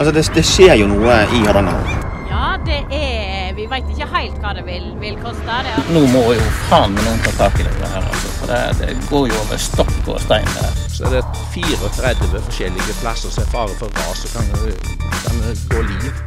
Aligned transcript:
Altså, 0.00 0.12
det, 0.12 0.30
det 0.34 0.42
skjer 0.48 0.78
jo 0.80 0.86
noe 0.88 1.14
i 1.36 1.42
Hardanger. 1.44 1.88
Ja, 2.30 2.54
det 2.64 2.78
er 2.88 3.50
Vi 3.52 3.66
veit 3.68 3.88
ikke 3.92 4.06
helt 4.08 4.38
hva 4.40 4.54
det 4.56 4.62
vil, 4.64 4.86
vil 5.02 5.18
koste. 5.20 5.58
Det. 5.66 5.74
Nå 5.92 6.06
må 6.08 6.22
jo 6.32 6.46
faen 6.70 6.94
meg 6.96 7.04
noen 7.04 7.20
ta 7.26 7.34
tak 7.36 7.58
i 7.60 7.66
det 7.66 7.74
her, 7.82 8.06
altså. 8.06 8.30
For 8.38 8.48
det, 8.48 8.60
det 8.78 8.94
går 9.10 9.26
jo 9.28 9.42
over 9.42 9.60
stokk 9.60 10.08
og 10.08 10.22
stein 10.24 10.48
der. 10.54 10.80
Så 10.88 11.04
er 11.10 11.18
det 11.18 11.20
34 11.52 12.30
forskjellige 12.46 12.96
plasser 13.02 13.34
som 13.34 13.44
er 13.44 13.52
fare 13.52 13.76
for 13.82 13.92
ras 14.00 14.24
og 14.24 14.38
kan, 14.38 14.48
kan 15.26 15.44
gå 15.74 15.84
liv. 15.90 16.24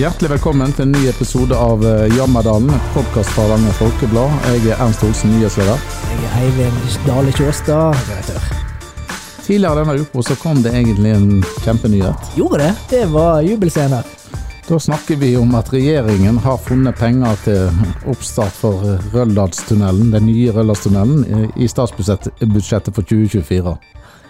Hjertelig 0.00 0.32
velkommen 0.32 0.72
til 0.72 0.88
en 0.88 0.96
ny 0.96 1.04
episode 1.12 1.52
av 1.52 1.84
eh, 1.84 2.16
Jammerdalen, 2.16 2.72
podkast 2.96 3.36
fra 3.36 3.44
Hardanger 3.50 3.76
Folkeblad. 3.82 4.40
Jeg 4.54 4.72
er 4.72 4.80
Ernst 4.80 5.04
Olsen, 5.04 5.36
nyhetsleder. 5.36 5.86
Jeg 6.08 6.26
er 6.30 6.42
Eivind 6.46 7.00
Dale 7.04 7.36
Kjåstad, 7.36 7.92
redaktør. 8.08 8.61
Tidligere 9.42 9.82
denne 9.82 9.98
uka 10.04 10.22
så 10.22 10.36
kom 10.38 10.62
det 10.62 10.70
egentlig 10.70 11.10
en 11.16 11.42
kjempenyhet. 11.64 12.34
Gjorde 12.38 12.62
det? 12.62 12.74
Det 12.90 13.06
var 13.10 13.40
jubelscener. 13.42 14.06
Da 14.68 14.78
snakker 14.78 15.16
vi 15.18 15.32
om 15.36 15.54
at 15.58 15.72
regjeringen 15.74 16.38
har 16.44 16.60
funnet 16.62 16.94
penger 16.96 17.40
til 17.42 17.80
oppstart 18.08 18.54
for 18.54 18.84
eh, 18.86 19.08
Røldalstunnelen, 19.12 20.12
den 20.14 20.28
nye 20.30 20.52
Røldalstunnelen, 20.54 21.24
eh, 21.26 21.48
i 21.58 21.66
statsbudsjettet 21.68 22.94
for 22.94 23.02
2024. 23.02 23.74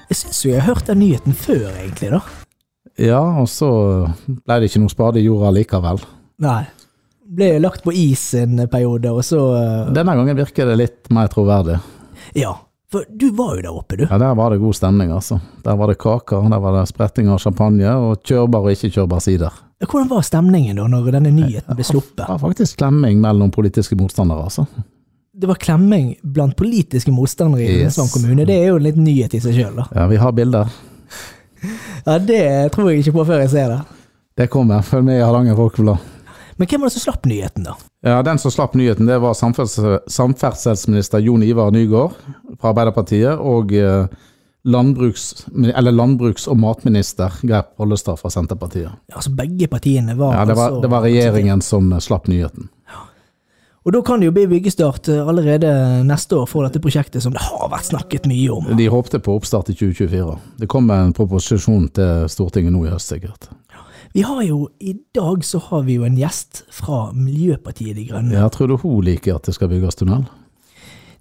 Jeg 0.08 0.18
syns 0.18 0.40
jo 0.44 0.54
jeg 0.54 0.62
har 0.62 0.72
hørt 0.72 0.88
den 0.88 1.02
nyheten 1.04 1.36
før, 1.36 1.68
egentlig, 1.76 2.14
da. 2.16 2.22
Ja, 3.00 3.20
og 3.20 3.46
så 3.52 3.68
ble 4.26 4.58
det 4.60 4.70
ikke 4.70 4.82
noe 4.82 4.92
spade 4.92 5.20
i 5.20 5.26
jorda 5.26 5.52
likevel. 5.52 6.00
Nei. 6.44 6.62
Ble 7.32 7.54
lagt 7.62 7.84
på 7.84 7.92
is 7.96 8.24
en 8.40 8.64
periode, 8.72 9.12
og 9.12 9.20
så 9.28 9.44
eh, 9.60 9.92
Denne 9.92 10.16
gangen 10.16 10.40
virker 10.40 10.72
det 10.72 10.80
litt 10.80 11.12
mer 11.12 11.28
troverdig. 11.32 11.76
Ja. 12.40 12.56
For 12.92 13.04
du 13.08 13.30
var 13.32 13.54
jo 13.56 13.62
der 13.64 13.72
oppe, 13.72 13.96
du. 13.96 14.04
Ja, 14.04 14.18
Der 14.20 14.34
var 14.36 14.50
det 14.52 14.60
god 14.60 14.74
stemning, 14.76 15.10
altså. 15.14 15.38
Der 15.64 15.76
var 15.80 15.88
det 15.88 15.98
kaker, 16.02 16.48
der 16.52 16.60
var 16.60 16.74
det 16.76 16.86
spretting 16.90 17.28
av 17.32 17.38
champagne, 17.40 17.88
og 17.96 18.20
kjørbar 18.28 18.66
og 18.66 18.74
ikke 18.74 18.90
kjørbar 18.98 19.22
sider. 19.24 19.52
Hvordan 19.82 20.10
var 20.10 20.22
stemningen 20.22 20.76
da, 20.76 20.84
når 20.86 21.08
denne 21.16 21.32
nyheten 21.34 21.74
ble 21.78 21.84
sluppet? 21.88 22.20
Det 22.20 22.28
var 22.28 22.38
faktisk 22.42 22.76
klemming 22.78 23.20
mellom 23.24 23.50
politiske 23.50 23.96
motstandere, 23.98 24.44
altså. 24.44 24.66
Det 25.32 25.48
var 25.48 25.56
klemming 25.56 26.12
blant 26.22 26.54
politiske 26.56 27.10
motstandere 27.10 27.64
i 27.64 27.80
Yes. 27.86 27.96
Kommune. 28.12 28.44
Det 28.46 28.54
er 28.60 28.68
jo 28.68 28.76
en 28.76 28.84
liten 28.84 29.04
nyhet 29.08 29.32
i 29.34 29.40
seg 29.40 29.56
sjøl, 29.56 29.74
da. 29.80 29.86
Ja, 29.96 30.06
vi 30.12 30.16
har 30.20 30.32
bilder. 30.32 30.68
Ja, 32.04 32.18
det 32.18 32.72
tror 32.74 32.88
jeg 32.90 32.98
ikke 33.04 33.12
på 33.14 33.24
før 33.28 33.38
jeg 33.44 33.50
ser 33.52 33.68
det. 33.70 33.80
Det 34.36 34.48
kommer. 34.50 34.82
Følg 34.82 35.04
med 35.06 35.20
i 35.20 35.22
Hardanger 35.22 35.54
Folkeblad. 35.54 35.96
Men 36.58 36.68
hvem 36.68 36.82
var 36.82 36.90
det 36.90 36.96
som 36.96 37.04
slapp 37.04 37.26
nyheten, 37.30 37.62
da? 37.68 37.76
Ja, 38.02 38.22
Den 38.22 38.38
som 38.38 38.50
slapp 38.50 38.74
nyheten, 38.74 39.06
det 39.06 39.18
var 39.22 39.34
samferdsel, 39.38 40.00
samferdselsminister 40.10 41.22
Jon 41.22 41.42
Ivar 41.46 41.70
Nygård 41.70 42.16
fra 42.58 42.72
Arbeiderpartiet 42.72 43.38
og 43.38 43.70
eh, 43.78 44.06
landbruks, 44.66 45.46
eller 45.74 45.94
landbruks- 45.94 46.48
og 46.50 46.58
matminister 46.58 47.30
Geir 47.46 47.62
Pollestad 47.76 48.18
fra 48.18 48.30
Senterpartiet. 48.30 48.90
Ja, 48.90 49.14
Altså, 49.20 49.30
begge 49.38 49.68
partiene 49.70 50.16
var 50.18 50.34
Ja, 50.34 50.44
Det 50.44 50.56
var, 50.56 50.70
altså 50.70 50.82
det 50.82 50.90
var 50.90 51.02
regjeringen 51.06 51.62
som 51.62 51.94
slapp 52.00 52.26
nyheten. 52.26 52.68
Og 53.82 53.90
da 53.92 53.98
kan 54.06 54.20
det 54.22 54.28
jo 54.28 54.34
bli 54.34 54.44
byggestart 54.46 55.08
eh, 55.10 55.22
allerede 55.28 55.70
neste 56.06 56.36
år 56.38 56.46
for 56.50 56.66
dette 56.66 56.82
prosjektet 56.82 57.22
som 57.22 57.32
det 57.34 57.42
har 57.42 57.70
vært 57.70 57.88
snakket 57.90 58.26
mye 58.30 58.50
om. 58.54 58.68
De 58.78 58.86
håpte 58.90 59.18
på 59.18 59.34
oppstart 59.38 59.70
i 59.70 59.74
2024. 59.78 60.36
Det 60.62 60.68
kommer 60.70 61.02
en 61.06 61.14
proposisjon 61.16 61.88
til 61.94 62.28
Stortinget 62.30 62.74
nå 62.74 62.84
i 62.86 62.92
høst, 62.92 63.10
sikkert. 63.10 63.48
Vi 64.12 64.22
har 64.22 64.42
jo, 64.42 64.68
I 64.78 64.92
dag 65.14 65.44
så 65.44 65.58
har 65.58 65.82
vi 65.86 65.94
jo 65.96 66.04
en 66.04 66.18
gjest 66.20 66.66
fra 66.68 67.06
Miljøpartiet 67.16 67.96
De 67.96 68.04
Grønne. 68.10 68.34
Ja, 68.36 68.50
Tror 68.52 68.68
du 68.68 68.76
hun 68.82 69.00
liker 69.06 69.38
at 69.38 69.48
det 69.48 69.54
skal 69.56 69.70
bygges 69.72 69.96
tunnel? 69.96 70.26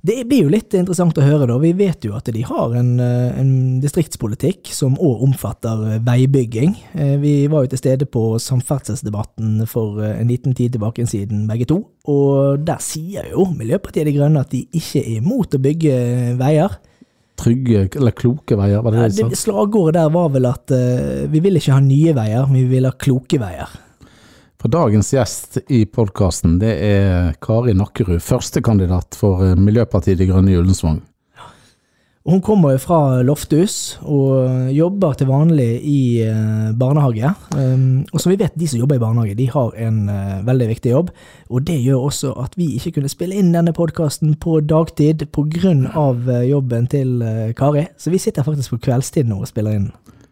Det 0.01 0.23
blir 0.25 0.47
jo 0.47 0.49
litt 0.51 0.73
interessant 0.73 1.15
å 1.15 1.23
høre, 1.23 1.45
da. 1.45 1.55
Vi 1.61 1.71
vet 1.77 2.03
jo 2.03 2.15
at 2.17 2.27
de 2.33 2.41
har 2.41 2.73
en, 2.75 2.99
eh, 2.99 3.39
en 3.39 3.79
distriktspolitikk 3.79 4.71
som 4.73 4.97
òg 4.97 5.21
omfatter 5.27 5.83
eh, 5.93 5.99
veibygging. 6.03 6.73
Eh, 6.97 7.15
Vi 7.21 7.47
var 7.47 7.63
jo 7.63 7.71
til 7.71 7.77
stede 7.83 8.07
på 8.09 8.35
samferdselsdebatten 8.41 9.67
for 9.69 10.01
en 10.01 10.27
liten 10.27 10.57
tid 10.57 10.73
tilbake 10.73 11.05
siden, 11.07 11.47
begge 11.47 11.69
to. 11.69 11.85
Og 12.09 12.65
der 12.65 12.81
sier 12.81 13.29
jo 13.31 13.45
Miljøpartiet 13.53 14.09
De 14.09 14.17
Grønne 14.17 14.41
at 14.41 14.49
de 14.49 14.65
ikke 14.73 15.05
er 15.05 15.21
imot 15.21 15.53
å 15.55 15.61
bygge 15.61 15.95
veier. 16.41 16.79
Trygge, 17.41 17.85
eller 17.99 18.15
kloke 18.15 18.57
veier, 18.59 18.81
var 18.85 18.95
det 18.95 19.05
det 19.05 19.13
de 19.17 19.29
det-? 19.31 19.39
Slagordet 19.41 19.97
der 19.99 20.11
var 20.13 20.29
vel 20.33 20.49
at 20.49 20.73
uh, 20.73 21.29
vi 21.31 21.41
vil 21.43 21.57
ikke 21.59 21.75
ha 21.75 21.83
nye 21.83 22.15
veier, 22.17 22.49
vi 22.51 22.65
vil 22.69 22.87
ha 22.89 22.93
kloke 22.95 23.41
veier. 23.41 23.79
For 24.61 24.69
dagens 24.69 25.09
gjest 25.09 25.57
i 25.73 25.85
podkasten, 25.89 26.59
det 26.61 26.75
er 26.85 27.31
Kari 27.41 27.73
Nakkerud, 27.73 28.19
førstekandidat 28.21 29.17
for 29.17 29.41
eh, 29.41 29.55
Miljøpartiet 29.57 30.19
De 30.19 30.27
Grønne 30.29 30.53
i 30.53 30.59
Ullensvang. 30.59 30.99
Hun 32.31 32.39
kommer 32.39 32.75
jo 32.75 32.79
fra 32.79 32.97
Lofthus 33.27 33.97
og 34.07 34.69
jobber 34.71 35.17
til 35.19 35.27
vanlig 35.27 35.67
i 35.83 36.01
eh, 36.23 36.69
barnehage. 36.79 37.33
Um, 37.57 38.05
og 38.13 38.21
som 38.23 38.31
vi 38.31 38.37
vet, 38.39 38.53
de 38.55 38.69
som 38.71 38.79
jobber 38.79 38.95
i 38.95 39.01
barnehage, 39.01 39.35
de 39.35 39.49
har 39.51 39.73
en 39.83 39.97
eh, 40.07 40.37
veldig 40.47 40.67
viktig 40.69 40.93
jobb. 40.93 41.09
Og 41.51 41.65
det 41.67 41.75
gjør 41.83 42.05
også 42.07 42.31
at 42.39 42.55
vi 42.55 42.69
ikke 42.77 42.93
kunne 42.95 43.11
spille 43.11 43.35
inn 43.35 43.49
denne 43.51 43.73
podkasten 43.75 44.37
på 44.39 44.61
dagtid 44.63 45.25
pga. 45.35 45.73
Uh, 45.91 46.29
jobben 46.47 46.87
til 46.87 47.19
eh, 47.25 47.51
Kari. 47.57 47.83
Så 47.99 48.13
vi 48.13 48.21
sitter 48.21 48.47
faktisk 48.47 48.77
på 48.77 48.79
kveldstid 48.87 49.27
nå 49.27 49.41
og 49.41 49.49
spiller 49.49 49.75
inn 49.75 49.89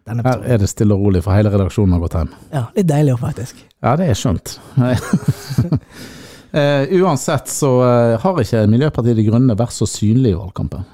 denne 0.08 0.24
Her 0.24 0.40
er 0.48 0.62
det 0.62 0.70
stille 0.72 0.96
og 0.96 1.04
rolig, 1.04 1.20
for 1.26 1.36
hele 1.36 1.52
redaksjonen 1.52 1.98
har 1.98 2.00
gått 2.06 2.16
hjem. 2.16 2.30
Ja, 2.54 2.62
litt 2.78 2.88
deilig 2.88 3.12
òg, 3.18 3.20
faktisk. 3.26 3.60
Ja, 3.84 3.92
det 4.00 4.08
er 4.08 4.16
skjønt. 4.16 4.56
Uh, 4.80 4.96
uansett 7.02 7.52
så 7.52 7.74
uh, 7.84 8.16
har 8.24 8.40
ikke 8.40 8.64
Miljøpartiet 8.72 9.20
De 9.20 9.26
Grønne 9.28 9.58
vært 9.60 9.76
så 9.76 9.90
synlige 9.90 10.38
i 10.38 10.40
valgkampen. 10.40 10.88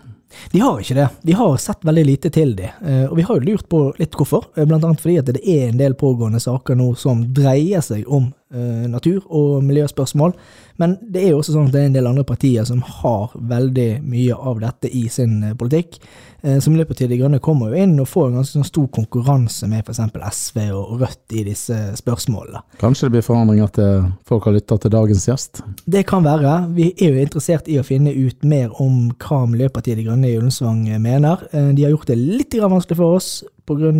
De 0.53 0.61
har 0.61 0.81
ikke 0.81 0.95
det. 0.99 1.09
De 1.23 1.33
har 1.39 1.57
sett 1.63 1.85
veldig 1.85 2.05
lite 2.07 2.31
til 2.35 2.55
de. 2.59 2.71
Eh, 2.85 3.05
Og 3.11 3.17
vi 3.17 3.23
har 3.23 3.37
jo 3.39 3.47
lurt 3.47 3.69
på 3.69 3.81
litt 3.99 4.13
hvorfor. 4.17 4.45
Eh, 4.57 4.65
Blant 4.65 4.85
annet 4.85 5.01
fordi 5.01 5.19
at 5.19 5.27
det 5.33 5.43
er 5.43 5.69
en 5.69 5.79
del 5.81 5.95
pågående 5.95 6.41
saker 6.41 6.75
nå 6.77 6.95
som 6.97 7.25
dreier 7.35 7.81
seg 7.85 8.05
om 8.09 8.33
eh, 8.55 8.87
natur- 8.89 9.27
og 9.31 9.63
miljøspørsmål. 9.65 10.35
Men 10.79 10.99
det 11.03 11.25
er 11.25 11.31
jo 11.31 11.41
også 11.41 11.57
sånn 11.57 11.67
at 11.67 11.73
det 11.73 11.81
er 11.83 11.87
en 11.91 11.99
del 11.99 12.07
andre 12.07 12.25
partier 12.25 12.65
som 12.69 12.81
har 12.81 13.31
veldig 13.35 14.03
mye 14.05 14.35
av 14.37 14.61
dette 14.61 14.91
i 14.93 15.09
sin 15.09 15.41
politikk. 15.59 15.99
Eh, 16.47 16.59
Så 16.62 16.71
Miljøpartiet 16.71 17.11
De 17.11 17.17
Grønne 17.19 17.41
kommer 17.43 17.73
jo 17.73 17.83
inn 17.83 17.97
og 17.99 18.07
får 18.07 18.29
en 18.29 18.37
ganske 18.39 18.55
sånn 18.55 18.69
stor 18.69 18.87
konkurranse 18.95 19.67
med 19.71 19.83
f.eks. 19.83 19.99
SV 20.31 20.61
og 20.77 21.01
Rødt 21.01 21.34
i 21.34 21.43
disse 21.49 21.75
spørsmålene. 21.99 22.61
Kanskje 22.79 23.09
det 23.09 23.17
blir 23.17 23.27
forandringer 23.27 23.81
eh, 23.83 24.07
folk 24.29 24.47
har 24.47 24.55
lytta 24.55 24.79
til 24.84 24.95
dagens 24.95 25.27
gjest? 25.27 25.62
Det 25.91 26.05
kan 26.07 26.23
være. 26.27 26.55
Vi 26.77 26.93
er 26.95 27.17
jo 27.17 27.25
interessert 27.25 27.67
i 27.73 27.81
å 27.81 27.87
finne 27.87 28.15
ut 28.15 28.47
mer 28.47 28.71
om 28.83 29.09
hva 29.19 29.41
Miljøpartiet 29.51 29.99
De 29.99 30.07
Grønne 30.07 30.31
i 30.31 30.37
Ullensvang 30.39 30.84
mener. 31.03 31.43
Eh, 31.53 31.73
De 31.75 31.83
har 31.87 31.95
gjort 31.97 32.12
det 32.12 32.19
litt 32.21 32.55
vanskelig 32.63 33.01
for 33.01 33.19
oss 33.19 33.33
pga. 33.67 33.91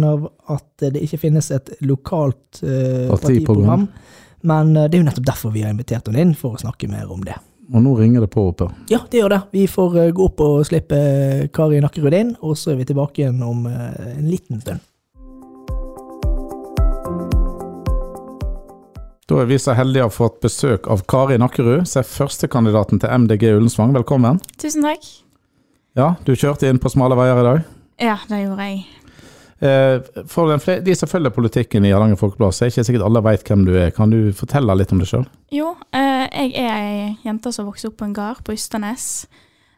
at 0.49 0.93
det 0.93 1.03
ikke 1.03 1.19
finnes 1.19 1.51
et 1.51 1.71
lokalt 1.83 2.61
Partiprogram. 2.63 3.19
partiprogram. 3.19 3.89
Men 4.47 4.75
det 4.75 4.95
er 4.95 5.03
jo 5.03 5.09
nettopp 5.09 5.27
derfor 5.27 5.51
vi 5.51 5.63
har 5.63 5.73
invitert 5.75 6.07
henne 6.07 6.21
inn, 6.23 6.35
for 6.35 6.55
å 6.55 6.61
snakke 6.61 6.89
mer 6.89 7.11
om 7.11 7.25
det. 7.27 7.35
Og 7.75 7.83
nå 7.83 7.95
ringer 7.99 8.23
det 8.23 8.31
på 8.31 8.45
oppe. 8.51 8.69
Ja, 8.91 9.01
det 9.11 9.19
gjør 9.19 9.33
det. 9.35 9.41
Vi 9.51 9.67
får 9.71 9.97
eh, 9.99 10.11
gå 10.15 10.27
opp 10.29 10.43
og 10.45 10.67
slippe 10.69 10.99
eh, 10.99 11.47
Kari 11.55 11.81
Nakkerud 11.83 12.15
inn, 12.15 12.35
og 12.41 12.55
så 12.59 12.73
er 12.73 12.81
vi 12.81 12.87
tilbake 12.87 13.25
igjen 13.25 13.43
om 13.43 13.67
eh, 13.71 14.13
en 14.13 14.29
liten 14.31 14.63
stund. 14.63 14.85
Da 19.27 19.41
er 19.43 19.49
vi 19.51 19.59
så 19.59 19.75
heldige 19.75 20.05
å 20.07 20.11
ha 20.11 20.15
fått 20.15 20.39
besøk 20.45 20.87
av 20.93 21.03
Kari 21.11 21.41
Nakkerud, 21.43 21.89
som 21.91 22.05
er 22.05 22.11
førstekandidaten 22.11 23.03
til 23.03 23.25
MDG 23.25 23.49
Ullensvang. 23.57 23.97
Velkommen. 23.97 24.39
Tusen 24.63 24.87
takk. 24.87 25.09
Ja, 25.99 26.13
du 26.23 26.37
kjørte 26.37 26.71
inn 26.71 26.79
på 26.79 26.93
smale 26.93 27.19
veier 27.19 27.43
i 27.43 27.49
dag. 27.49 27.67
Ja, 27.99 28.21
det 28.31 28.45
gjorde 28.45 28.69
jeg. 28.71 28.85
Eh, 29.61 30.03
For 30.29 30.53
de 30.85 30.95
som 30.95 31.09
følger 31.09 31.33
politikken 31.33 31.85
i 31.85 31.93
Hardanger 31.95 32.19
Folkeblad, 32.21 32.53
så 32.53 32.67
er 32.67 32.73
ikke 32.73 32.85
sikkert 32.85 33.07
alle 33.07 33.23
veit 33.25 33.47
hvem 33.49 33.65
du 33.65 33.73
er. 33.79 33.91
Kan 33.97 34.13
du 34.13 34.33
fortelle 34.37 34.77
litt 34.77 34.93
om 34.93 35.01
deg 35.01 35.09
sjøl? 35.09 35.27
Jo, 35.55 35.75
eh, 35.97 36.27
jeg 36.29 36.53
er 36.61 36.77
ei 36.77 37.19
jente 37.25 37.53
som 37.53 37.69
vokste 37.69 37.89
opp 37.89 37.99
på 38.03 38.09
en 38.09 38.17
gard 38.17 38.45
på 38.45 38.53
Ysternes. 38.57 39.27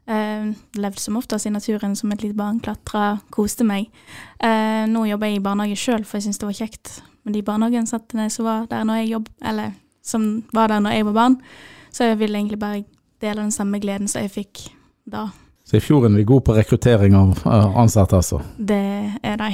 Eh, 0.09 0.51
levde 0.75 1.01
som 1.01 1.19
oftest 1.21 1.47
i 1.47 1.53
naturen 1.55 1.95
som 1.97 2.13
et 2.13 2.23
lite 2.25 2.37
barn, 2.37 2.61
klatra, 2.61 3.21
koste 3.31 3.65
meg. 3.65 3.91
Nå 4.41 5.05
jobber 5.05 5.29
jeg 5.29 5.37
i 5.37 5.45
barnehage 5.45 5.77
sjøl, 5.77 6.05
for 6.05 6.19
jeg 6.19 6.29
syns 6.29 6.39
det 6.39 6.49
var 6.49 6.57
kjekt 6.57 7.03
med 7.25 7.35
de 7.35 7.43
barnehageansatte 7.43 8.31
som 8.33 8.47
var 8.47 8.67
der 8.71 8.87
når 8.89 9.03
jeg 9.03 9.11
jobb, 9.13 9.29
eller 9.45 9.75
som 10.03 10.45
var 10.55 10.69
der 10.73 10.81
når 10.81 10.97
jeg 10.97 11.07
var 11.11 11.13
barn. 11.13 11.37
Så 11.93 12.05
jeg 12.09 12.19
vil 12.19 12.35
egentlig 12.35 12.59
bare 12.59 12.85
dele 13.21 13.43
den 13.43 13.53
samme 13.53 13.81
gleden 13.83 14.09
som 14.09 14.23
jeg 14.23 14.31
fikk 14.33 14.65
da. 15.05 15.29
Så 15.69 15.77
i 15.77 15.85
fjorden 15.85 16.17
er 16.17 16.23
de 16.23 16.29
gode 16.29 16.47
på 16.49 16.57
rekruttering 16.57 17.13
av 17.19 17.45
eh, 17.45 17.77
ansatte, 17.77 18.17
altså. 18.17 18.41
Det 18.57 18.81
er 19.21 19.37
de. 19.37 19.53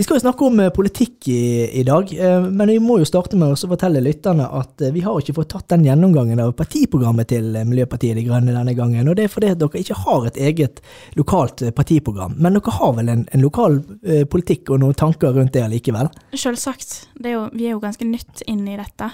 Vi 0.00 0.04
skal 0.06 0.16
jo 0.16 0.22
snakke 0.22 0.46
om 0.46 0.60
eh, 0.64 0.70
politikk 0.72 1.26
i, 1.28 1.42
i 1.76 1.82
dag, 1.84 2.08
eh, 2.16 2.46
men 2.48 2.70
vi 2.72 2.78
må 2.80 2.94
jo 3.02 3.08
starte 3.08 3.36
med 3.36 3.52
å 3.52 3.68
fortelle 3.68 4.00
lytterne 4.00 4.46
at 4.56 4.80
vi 4.94 5.02
har 5.04 5.18
ikke 5.20 5.34
fått 5.36 5.50
tatt 5.52 5.66
den 5.74 5.84
gjennomgangen 5.84 6.40
av 6.40 6.54
partiprogrammet 6.56 7.28
til 7.34 7.50
Miljøpartiet 7.68 8.16
De 8.16 8.24
Grønne 8.24 8.54
denne 8.56 8.72
gangen. 8.78 9.10
og 9.12 9.18
Det 9.18 9.26
er 9.26 9.34
fordi 9.34 9.50
at 9.52 9.60
dere 9.60 9.82
ikke 9.82 9.98
har 10.06 10.30
et 10.30 10.40
eget 10.40 10.80
lokalt 11.20 11.66
partiprogram. 11.76 12.38
Men 12.40 12.56
dere 12.56 12.78
har 12.78 12.96
vel 12.96 13.12
en, 13.12 13.26
en 13.28 13.44
lokal 13.44 13.76
eh, 14.00 14.24
politikk 14.24 14.72
og 14.72 14.80
noen 14.86 14.96
tanker 14.96 15.36
rundt 15.36 15.52
det 15.58 15.66
likevel? 15.68 16.08
Selvsagt. 16.32 16.96
Det 17.20 17.34
er 17.34 17.36
jo, 17.36 17.44
vi 17.52 17.68
er 17.68 17.76
jo 17.76 17.84
ganske 17.84 18.08
nytt 18.08 18.40
inn 18.48 18.64
i 18.72 18.80
dette. 18.80 19.10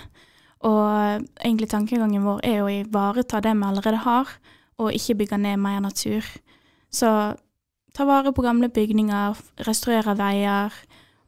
Og 0.70 1.26
egentlig 1.42 1.72
tankegangen 1.74 2.30
vår 2.30 2.46
er 2.46 2.62
å 2.62 2.70
ivareta 2.70 3.42
det 3.42 3.58
vi 3.58 3.72
allerede 3.72 4.06
har, 4.06 4.30
og 4.78 4.92
ikke 4.94 5.14
bygge 5.22 5.38
ned 5.40 5.60
mer 5.60 5.80
natur. 5.80 6.24
Så 6.92 7.10
ta 7.96 8.04
vare 8.04 8.32
på 8.32 8.44
gamle 8.44 8.68
bygninger, 8.68 9.36
restaurere 9.68 10.16
veier, 10.18 10.74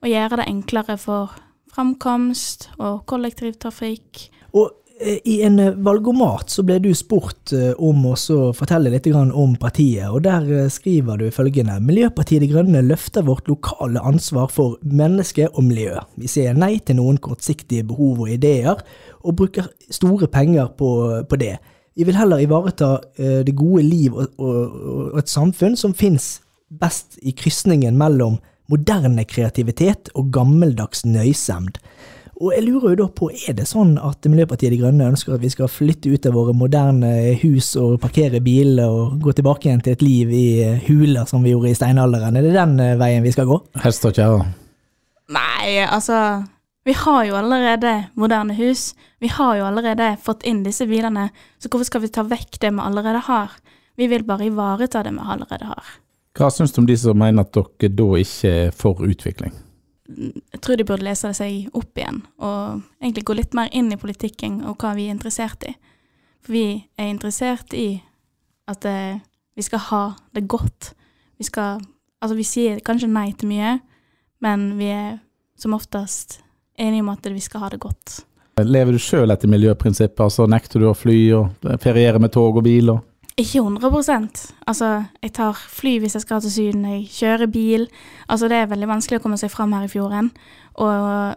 og 0.03 0.09
gjøre 0.09 0.41
det 0.41 0.51
enklere 0.51 0.99
for 1.01 1.39
framkomst 1.75 2.69
og 2.79 3.07
kollektivtrafikk. 3.09 4.29
Og 4.57 4.71
eh, 5.01 5.19
i 5.29 5.39
en 5.47 5.59
eh, 5.63 5.77
valgomat 5.85 6.53
så 6.53 6.65
ble 6.67 6.79
du 6.83 6.91
spurt 6.97 7.53
eh, 7.57 7.73
om 7.75 8.07
å 8.11 8.15
fortelle 8.57 8.93
litt 8.93 9.09
om 9.15 9.57
partiet, 9.61 10.09
og 10.11 10.23
der 10.27 10.69
skriver 10.73 11.21
du 11.21 11.29
følgende 11.35 11.79
Miljøpartiet 11.85 12.45
De 12.45 12.51
Grønne 12.53 12.83
løfter 12.87 13.27
vårt 13.27 13.49
lokale 13.51 14.01
ansvar 14.01 14.51
for 14.53 14.79
menneske 14.83 15.49
og 15.55 15.65
miljø. 15.71 15.97
Vi 16.17 16.31
sier 16.31 16.57
nei 16.57 16.79
til 16.79 17.01
noen 17.01 17.19
kortsiktige 17.19 17.87
behov 17.89 18.25
og 18.27 18.37
ideer, 18.37 18.85
og 19.23 19.37
bruker 19.41 19.73
store 19.91 20.31
penger 20.31 20.73
på, 20.79 20.93
på 21.29 21.41
det. 21.41 21.57
Vi 21.99 22.05
vil 22.07 22.15
heller 22.15 22.39
ivareta 22.39 22.93
eh, 23.19 23.41
det 23.43 23.57
gode 23.59 23.83
liv 23.83 24.15
og, 24.15 24.29
og, 24.39 24.77
og 25.13 25.19
et 25.19 25.31
samfunn 25.31 25.75
som 25.77 25.97
fins 25.99 26.37
best 26.69 27.17
i 27.27 27.33
krysningen 27.35 27.97
mellom 27.99 28.37
moderne 28.71 29.25
kreativitet 29.27 30.13
og 30.15 30.29
gammeldags 30.31 31.03
nøysemd. 31.09 31.81
Og 32.39 32.53
jeg 32.55 32.69
lurer 32.69 32.93
jo 32.93 32.99
da 33.01 33.07
på, 33.11 33.33
er 33.35 33.57
det 33.59 33.65
sånn 33.67 33.97
at 33.99 34.29
Miljøpartiet 34.31 34.71
De 34.71 34.79
Grønne 34.79 35.09
ønsker 35.11 35.35
at 35.35 35.43
vi 35.43 35.51
skal 35.51 35.71
flytte 35.73 36.13
ut 36.13 36.29
av 36.29 36.37
våre 36.39 36.55
moderne 36.55 37.11
hus 37.41 37.73
og 37.81 37.97
parkere 38.05 38.39
biler 38.45 38.87
og 38.87 39.17
gå 39.25 39.35
tilbake 39.35 39.67
igjen 39.67 39.83
til 39.83 39.97
et 39.97 40.05
liv 40.07 40.31
i 40.31 40.45
eh, 40.63 40.85
huler 40.87 41.27
som 41.27 41.43
vi 41.43 41.57
gjorde 41.57 41.73
i 41.73 41.81
steinalderen? 41.81 42.39
Er 42.39 42.47
det 42.47 42.55
den 42.55 42.79
eh, 42.85 42.95
veien 43.01 43.27
vi 43.27 43.35
skal 43.35 43.51
gå? 43.51 43.59
Hest 43.83 44.07
og 44.07 44.15
kjerre. 44.15 44.47
Nei, 45.35 45.81
altså 45.83 46.21
Vi 46.89 46.93
har 46.93 47.25
jo 47.25 47.35
allerede 47.37 48.05
moderne 48.15 48.55
hus. 48.55 48.95
Vi 49.19 49.29
har 49.29 49.57
jo 49.57 49.65
allerede 49.69 50.17
fått 50.23 50.43
inn 50.49 50.63
disse 50.65 50.87
bilene, 50.89 51.27
så 51.61 51.69
hvorfor 51.69 51.85
skal 51.85 52.01
vi 52.01 52.09
ta 52.09 52.23
vekk 52.25 52.57
det 52.63 52.71
vi 52.73 52.81
allerede 52.81 53.21
har? 53.27 53.53
Vi 54.01 54.07
vil 54.09 54.25
bare 54.25 54.47
ivareta 54.47 55.03
det 55.05 55.13
vi 55.13 55.27
allerede 55.35 55.69
har. 55.69 55.91
Hva 56.39 56.49
syns 56.49 56.73
du 56.73 56.81
om 56.81 56.89
de 56.89 56.97
som 56.97 57.21
mener 57.21 57.45
at 57.45 57.53
dere 57.53 57.93
da 57.93 58.07
ikke 58.23 58.55
er 58.63 58.73
for 58.73 59.05
utvikling? 59.05 59.53
Jeg 60.09 60.63
tror 60.65 60.81
de 60.81 60.89
burde 60.89 61.05
lese 61.05 61.35
seg 61.37 61.69
opp 61.77 62.01
igjen, 62.01 62.23
og 62.41 62.81
egentlig 63.03 63.27
gå 63.29 63.37
litt 63.37 63.59
mer 63.61 63.69
inn 63.77 63.93
i 63.93 64.01
politikken 64.01 64.63
og 64.65 64.81
hva 64.81 64.95
vi 64.97 65.11
er 65.11 65.19
interessert 65.19 65.69
i. 65.69 65.77
For 66.41 66.57
vi 66.57 66.67
er 66.97 67.13
interessert 67.13 67.77
i 67.77 68.01
at 68.65 68.89
eh, 68.89 69.21
vi 69.61 69.69
skal 69.69 69.85
ha 69.93 70.03
det 70.33 70.49
godt. 70.49 70.95
Vi 71.37 71.53
skal 71.53 71.85
Altså, 72.19 72.35
vi 72.35 72.43
sier 72.43 72.81
kanskje 72.83 73.13
nei 73.13 73.29
til 73.39 73.47
mye, 73.47 73.77
men 74.43 74.73
vi 74.75 74.89
er 74.91 75.19
som 75.55 75.77
oftest 75.77 76.41
enige 76.79 77.05
om 77.05 77.13
at 77.13 77.27
vi 77.27 77.43
skal 77.43 77.65
ha 77.65 77.71
det 77.73 77.81
godt. 77.83 78.23
Lever 78.59 78.97
du 78.97 78.99
sjøl 78.99 79.31
etter 79.31 79.51
miljøprinsippet, 79.51 80.21
altså 80.25 80.49
nekter 80.51 80.83
du 80.83 80.89
å 80.91 80.97
fly 80.97 81.19
og 81.37 81.69
feriere 81.83 82.19
med 82.23 82.33
tog 82.35 82.59
og 82.59 82.65
bil? 82.67 82.91
og 82.91 83.05
Ikke 83.39 83.61
100 83.63 84.49
Altså, 84.67 85.05
jeg 85.23 85.33
tar 85.33 85.55
fly 85.55 85.99
hvis 86.03 86.17
jeg 86.19 86.25
skal 86.25 86.43
til 86.43 86.51
Syden, 86.51 86.85
jeg 86.85 87.07
kjører 87.13 87.47
bil. 87.47 87.87
Altså, 88.29 88.49
det 88.49 88.57
er 88.59 88.73
veldig 88.73 88.89
vanskelig 88.89 89.21
å 89.21 89.23
komme 89.23 89.39
seg 89.39 89.53
fram 89.55 89.73
her 89.77 89.87
i 89.87 89.93
fjorden. 89.93 90.33
Og 90.75 91.37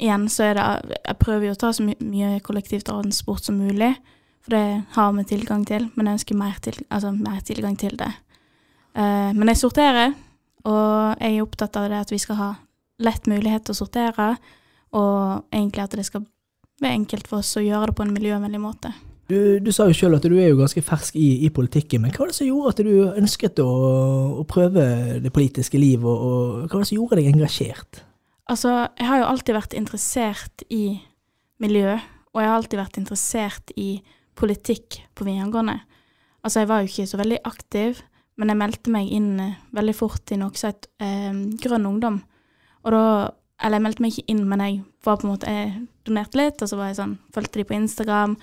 igjen 0.00 0.28
så 0.28 0.50
er 0.50 0.54
det 0.54 0.96
Jeg 1.08 1.18
prøver 1.18 1.46
jo 1.46 1.56
å 1.56 1.60
ta 1.60 1.72
så 1.72 1.84
my 1.84 1.96
mye 2.00 2.40
kollektivtransport 2.46 3.44
som 3.44 3.58
mulig, 3.58 3.94
for 4.40 4.54
det 4.54 4.82
har 4.94 5.12
vi 5.12 5.26
tilgang 5.28 5.66
til, 5.66 5.90
men 5.96 6.06
jeg 6.06 6.20
ønsker 6.20 6.38
mer, 6.38 6.56
til, 6.62 6.78
altså, 6.88 7.12
mer 7.12 7.42
tilgang 7.44 7.76
til 7.76 7.98
det. 7.98 8.12
Uh, 8.96 9.30
men 9.36 9.50
jeg 9.50 9.60
sorterer, 9.60 10.14
og 10.64 11.18
jeg 11.20 11.34
er 11.34 11.42
opptatt 11.44 11.76
av 11.76 11.90
det 11.90 12.00
at 12.00 12.14
vi 12.14 12.18
skal 12.18 12.38
ha 12.38 12.50
lett 13.00 13.28
mulighet 13.30 13.66
til 13.66 13.74
å 13.74 13.80
sortere, 13.82 14.30
og 14.96 15.46
egentlig 15.52 15.84
at 15.84 15.96
det 15.98 16.06
skal 16.08 16.24
være 16.80 16.96
enkelt 16.96 17.28
for 17.30 17.44
oss 17.44 17.54
å 17.60 17.64
gjøre 17.64 17.90
det 17.90 17.96
på 17.98 18.06
en 18.06 18.14
miljøvennlig 18.14 18.60
måte. 18.62 18.92
Du, 19.30 19.60
du 19.62 19.70
sa 19.70 19.86
jo 19.86 19.94
sjøl 19.94 20.16
at 20.16 20.24
du 20.26 20.34
er 20.34 20.48
jo 20.50 20.58
ganske 20.58 20.82
fersk 20.82 21.14
i, 21.14 21.44
i, 21.46 21.50
politikken, 21.54 22.02
men 22.02 22.10
hva 22.10 22.24
var 22.24 22.32
det 22.32 22.38
som 22.40 22.48
gjorde 22.48 22.72
at 22.72 22.80
du 22.82 22.94
ønsket 23.20 23.60
å, 23.62 23.70
å 24.40 24.46
prøve 24.48 24.86
det 25.22 25.30
politiske 25.34 25.78
liv, 25.78 26.02
og, 26.02 26.24
og, 26.26 26.40
hva 26.64 26.72
var 26.72 26.82
det 26.82 26.90
som 26.90 26.98
gjorde 26.98 27.20
deg 27.20 27.30
engasjert? 27.30 28.00
Altså, 28.50 28.72
jeg 28.98 29.06
har 29.06 29.20
jo 29.20 29.28
alltid 29.28 29.54
vært 29.54 29.76
interessert 29.78 30.64
i 30.74 30.84
miljø, 31.62 31.94
og 32.34 32.42
jeg 32.42 32.50
har 32.50 32.58
alltid 32.58 32.80
vært 32.80 32.98
interessert 32.98 33.70
i 33.78 33.90
politikk 34.40 34.98
på 35.14 35.28
videregående. 35.28 35.78
Altså, 36.42 36.64
jeg 36.64 36.70
var 36.72 36.82
jo 36.82 36.90
ikke 36.90 37.06
så 37.12 37.20
veldig 37.20 37.40
aktiv, 37.46 38.02
men 38.40 38.50
jeg 38.50 38.58
meldte 38.58 38.94
meg 38.94 39.14
inn 39.14 39.30
eh, 39.44 39.56
veldig 39.76 39.94
fort 39.94 40.32
i 40.32 40.38
noe 40.40 40.56
som 40.58 40.72
het 40.72 40.88
eh, 41.04 41.30
Grønn 41.60 41.86
ungdom. 41.86 42.22
Og 42.82 42.94
da 42.96 43.04
Eller 43.60 43.76
jeg 43.76 43.84
meldte 43.84 44.04
meg 44.04 44.14
ikke 44.14 44.32
inn, 44.32 44.42
men 44.48 44.62
jeg 44.64 44.80
var 45.04 45.18
på 45.20 45.26
en 45.26 45.32
måte 45.34 45.52
Jeg 45.52 45.72
donerte 46.08 46.40
litt, 46.40 46.62
og 46.62 46.70
så 46.70 46.78
var 46.78 46.90
jeg 46.90 47.00
sånn 47.00 47.18
Fulgte 47.34 47.60
de 47.60 47.66
på 47.68 47.76
Instagram. 47.76 48.36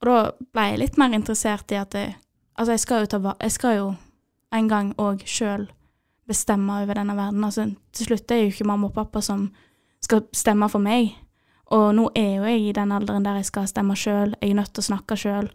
Og 0.00 0.08
da 0.08 0.18
ble 0.54 0.66
jeg 0.72 0.82
litt 0.82 0.98
mer 0.98 1.14
interessert 1.14 1.74
i 1.74 1.80
at 1.80 1.94
jeg, 1.94 2.16
Altså, 2.58 2.74
jeg 2.74 2.82
skal 2.82 3.04
jo 3.04 3.10
ta 3.12 3.34
Jeg 3.38 3.54
skal 3.54 3.76
jo 3.76 3.88
en 4.50 4.68
gang 4.68 4.94
òg 4.98 5.22
sjøl 5.28 5.68
bestemme 6.28 6.82
over 6.82 6.96
denne 6.96 7.16
verden. 7.16 7.44
Altså, 7.44 7.68
til 7.92 8.06
slutt 8.06 8.30
er 8.30 8.40
det 8.40 8.42
jo 8.46 8.52
ikke 8.54 8.68
mamma 8.68 8.88
og 8.88 8.94
pappa 8.96 9.20
som 9.24 9.48
skal 10.04 10.24
stemme 10.32 10.68
for 10.72 10.82
meg. 10.82 11.14
Og 11.72 11.90
nå 11.94 12.08
er 12.16 12.34
jo 12.36 12.48
jeg 12.48 12.62
i 12.68 12.74
den 12.76 12.92
alderen 12.92 13.24
der 13.24 13.40
jeg 13.40 13.48
skal 13.48 13.68
stemme 13.68 13.96
sjøl, 13.96 14.34
jeg 14.40 14.50
er 14.50 14.56
nødt 14.56 14.72
til 14.72 14.84
å 14.84 14.88
snakke 14.88 15.18
sjøl. 15.20 15.50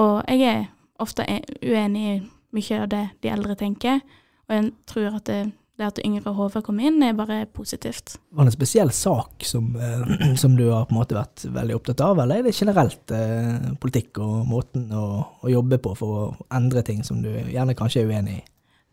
Og 0.00 0.22
jeg 0.28 0.46
er 0.48 0.68
ofte 1.00 1.26
e, 1.28 1.40
uenig 1.64 2.04
i 2.08 2.20
mye 2.56 2.80
av 2.82 2.88
det 2.92 3.02
de 3.22 3.32
eldre 3.32 3.56
tenker, 3.58 4.00
og 4.48 4.56
jeg 4.56 4.70
tror 4.90 5.18
at 5.20 5.26
det, 5.28 5.40
det 5.80 5.88
at 5.88 6.00
yngre 6.04 6.32
hodet 6.36 6.62
kom 6.66 6.78
inn, 6.82 7.00
er 7.02 7.16
bare 7.16 7.42
positivt. 7.50 8.18
Var 8.30 8.46
det 8.46 8.52
en 8.52 8.56
spesiell 8.56 8.92
sak 8.94 9.44
som, 9.46 9.72
eh, 9.76 10.34
som, 10.42 10.56
du 10.56 10.68
har 10.70 10.86
på 10.88 10.94
en 10.94 11.00
måte 11.00 11.18
vært 11.18 11.44
veldig 11.48 11.76
opptatt 11.78 12.04
av, 12.06 12.22
eller 12.22 12.40
er 12.40 12.48
det 12.48 12.56
generelt 12.56 13.14
eh, 13.16 13.72
politikk 13.82 14.22
og 14.22 14.46
måten 14.50 14.88
å, 14.92 15.06
å, 15.40 15.50
jobbe 15.50 15.80
på 15.82 15.94
for 15.98 16.20
å 16.20 16.30
endre 16.56 16.84
ting 16.86 17.04
som 17.06 17.22
du 17.24 17.30
gjerne 17.32 17.76
kanskje 17.78 18.04
er 18.04 18.12
uenig 18.12 18.40
i? 18.40 18.46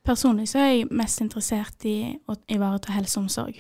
Personlig 0.07 0.48
så 0.50 0.62
er 0.63 0.69
jeg 0.72 0.92
mest 0.95 1.22
interessert 1.24 1.84
i 1.88 1.98
å 2.31 2.38
ivareta 2.48 2.95
helse 2.95 3.19
og 3.19 3.28
omsorg. 3.28 3.60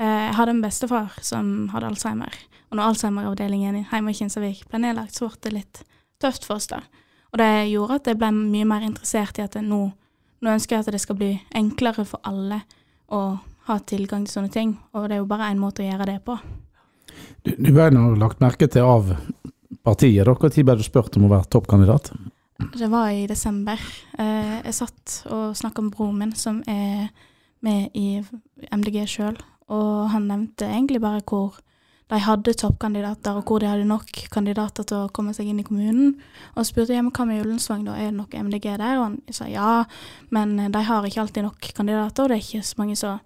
Eh, 0.00 0.20
jeg 0.26 0.36
hadde 0.40 0.56
en 0.56 0.64
bestefar 0.64 1.18
som 1.22 1.54
hadde 1.74 1.92
alzheimer, 1.92 2.34
og 2.70 2.78
når 2.78 2.90
Alzheimer-avdelingen 2.90 3.76
i 3.84 4.14
Kinsarvik 4.16 4.64
ble 4.70 4.80
nedlagt, 4.82 5.14
så 5.14 5.28
ble 5.28 5.42
det 5.44 5.52
litt 5.54 5.82
tøft 6.22 6.46
for 6.48 6.56
oss 6.56 6.66
da. 6.72 6.80
Og 7.34 7.38
det 7.38 7.68
gjorde 7.70 8.00
at 8.00 8.08
jeg 8.10 8.18
ble 8.18 8.30
mye 8.34 8.66
mer 8.66 8.86
interessert 8.86 9.38
i 9.38 9.44
at 9.44 9.58
nå, 9.62 9.88
nå, 10.44 10.52
ønsker 10.52 10.76
jeg 10.76 10.84
at 10.84 10.92
det 10.94 11.02
skal 11.02 11.18
bli 11.18 11.32
enklere 11.56 12.04
for 12.08 12.22
alle 12.28 12.60
å 13.12 13.24
ha 13.68 13.78
tilgang 13.88 14.26
til 14.26 14.38
sånne 14.38 14.52
ting, 14.52 14.76
og 14.92 15.08
det 15.08 15.16
er 15.16 15.22
jo 15.22 15.30
bare 15.30 15.48
én 15.52 15.60
måte 15.60 15.82
å 15.82 15.88
gjøre 15.88 16.08
det 16.10 16.18
på. 16.26 16.36
Du, 17.44 17.54
du 17.56 17.70
ble 17.72 17.88
nå 17.94 18.10
lagt 18.20 18.42
merke 18.44 18.68
til 18.68 18.84
av 18.84 19.14
partiet. 19.84 20.26
Når 20.26 20.64
ble 20.64 20.76
du 20.78 20.84
spurt 20.84 21.16
om 21.16 21.26
å 21.28 21.32
være 21.32 21.48
toppkandidat? 21.52 22.12
Det 22.74 22.88
var 22.90 23.10
i 23.10 23.26
desember. 23.26 23.80
Eh, 24.18 24.60
jeg 24.64 24.76
satt 24.76 25.16
og 25.32 25.56
snakka 25.58 25.84
med 25.84 25.94
broren 25.96 26.20
min, 26.20 26.34
som 26.38 26.60
er 26.70 27.08
med 27.64 27.96
i 27.96 28.20
MDG 28.70 29.04
sjøl, 29.08 29.38
og 29.72 30.10
han 30.12 30.28
nevnte 30.28 30.68
egentlig 30.68 31.00
bare 31.02 31.24
hvor 31.24 31.56
de 32.12 32.20
hadde 32.20 32.52
toppkandidater, 32.60 33.38
og 33.38 33.48
hvor 33.48 33.62
de 33.62 33.68
hadde 33.70 33.86
nok 33.88 34.10
kandidater 34.32 34.84
til 34.84 35.06
å 35.06 35.12
komme 35.14 35.32
seg 35.36 35.48
inn 35.48 35.62
i 35.62 35.66
kommunen. 35.66 36.16
Og 36.54 36.66
spurte 36.68 36.92
jeg 36.92 37.04
hva 37.06 37.26
med 37.28 37.40
Ullensvang, 37.40 37.86
da, 37.86 37.96
er 37.96 38.10
det 38.10 38.18
nok 38.18 38.34
MDG 38.36 38.66
der? 38.76 38.98
Og 38.98 39.06
han 39.06 39.16
sa 39.32 39.48
ja, 39.48 39.84
men 40.34 40.58
de 40.58 40.82
har 40.88 41.08
ikke 41.08 41.22
alltid 41.24 41.46
nok 41.46 41.70
kandidater, 41.76 42.26
og 42.26 42.32
det 42.32 42.36
er 42.36 42.44
ikke 42.44 42.68
så 42.68 42.82
mange 42.82 42.98
som 43.00 43.22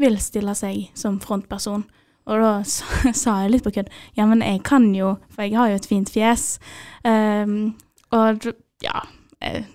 vil 0.00 0.16
stille 0.22 0.54
seg 0.58 0.88
som 0.98 1.20
frontperson. 1.22 1.84
Og 2.30 2.40
da 2.40 2.52
sa 3.22 3.38
jeg 3.42 3.52
litt 3.52 3.66
på 3.66 3.74
kødd 3.74 3.92
ja, 4.18 4.26
men 4.28 4.44
jeg 4.44 4.62
kan 4.66 4.88
jo, 4.96 5.16
for 5.32 5.44
jeg 5.44 5.58
har 5.58 5.72
jo 5.72 5.80
et 5.80 5.90
fint 5.90 6.12
fjes. 6.12 6.56
Um, 7.04 7.74
og 8.14 8.48
ja, 8.84 9.04
jeg 9.42 9.66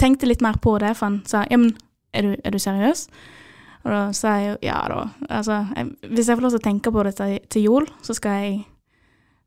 tenkte 0.00 0.28
litt 0.28 0.42
mer 0.44 0.58
på 0.62 0.78
det, 0.82 0.94
for 0.96 1.10
han 1.10 1.22
sa 1.28 1.44
ja, 1.50 1.60
men 1.60 1.74
er 2.14 2.26
du, 2.26 2.36
er 2.40 2.54
du 2.54 2.62
seriøs? 2.62 3.08
Og 3.84 3.90
da 3.92 4.04
sa 4.16 4.36
jeg 4.40 4.48
jo 4.48 4.54
ja 4.64 4.78
da. 4.88 5.00
Altså, 5.28 5.58
jeg, 5.76 5.90
hvis 6.08 6.28
jeg 6.28 6.38
får 6.38 6.46
lov 6.46 6.54
til 6.54 6.62
å 6.62 6.66
tenke 6.68 6.92
på 6.92 7.04
det 7.04 7.14
til, 7.18 7.34
til 7.52 7.66
jul, 7.66 7.88
så 8.04 8.16
skal 8.16 8.38
jeg, 8.40 8.62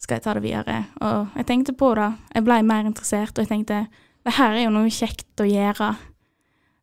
skal 0.01 0.19
jeg, 0.19 0.25
ta 0.27 0.35
det 0.37 0.43
videre. 0.45 0.77
Og 1.01 1.39
jeg 1.39 1.49
tenkte 1.49 1.73
på 1.77 1.89
det. 1.97 2.11
Jeg 2.35 2.45
ble 2.45 2.59
mer 2.69 2.85
interessert, 2.85 3.33
og 3.33 3.45
jeg 3.45 3.51
tenkte 3.53 3.85
det 4.27 4.35
her 4.37 4.53
er 4.53 4.67
jo 4.67 4.73
noe 4.75 4.91
kjekt 4.93 5.41
å 5.41 5.47
gjøre. 5.47 5.93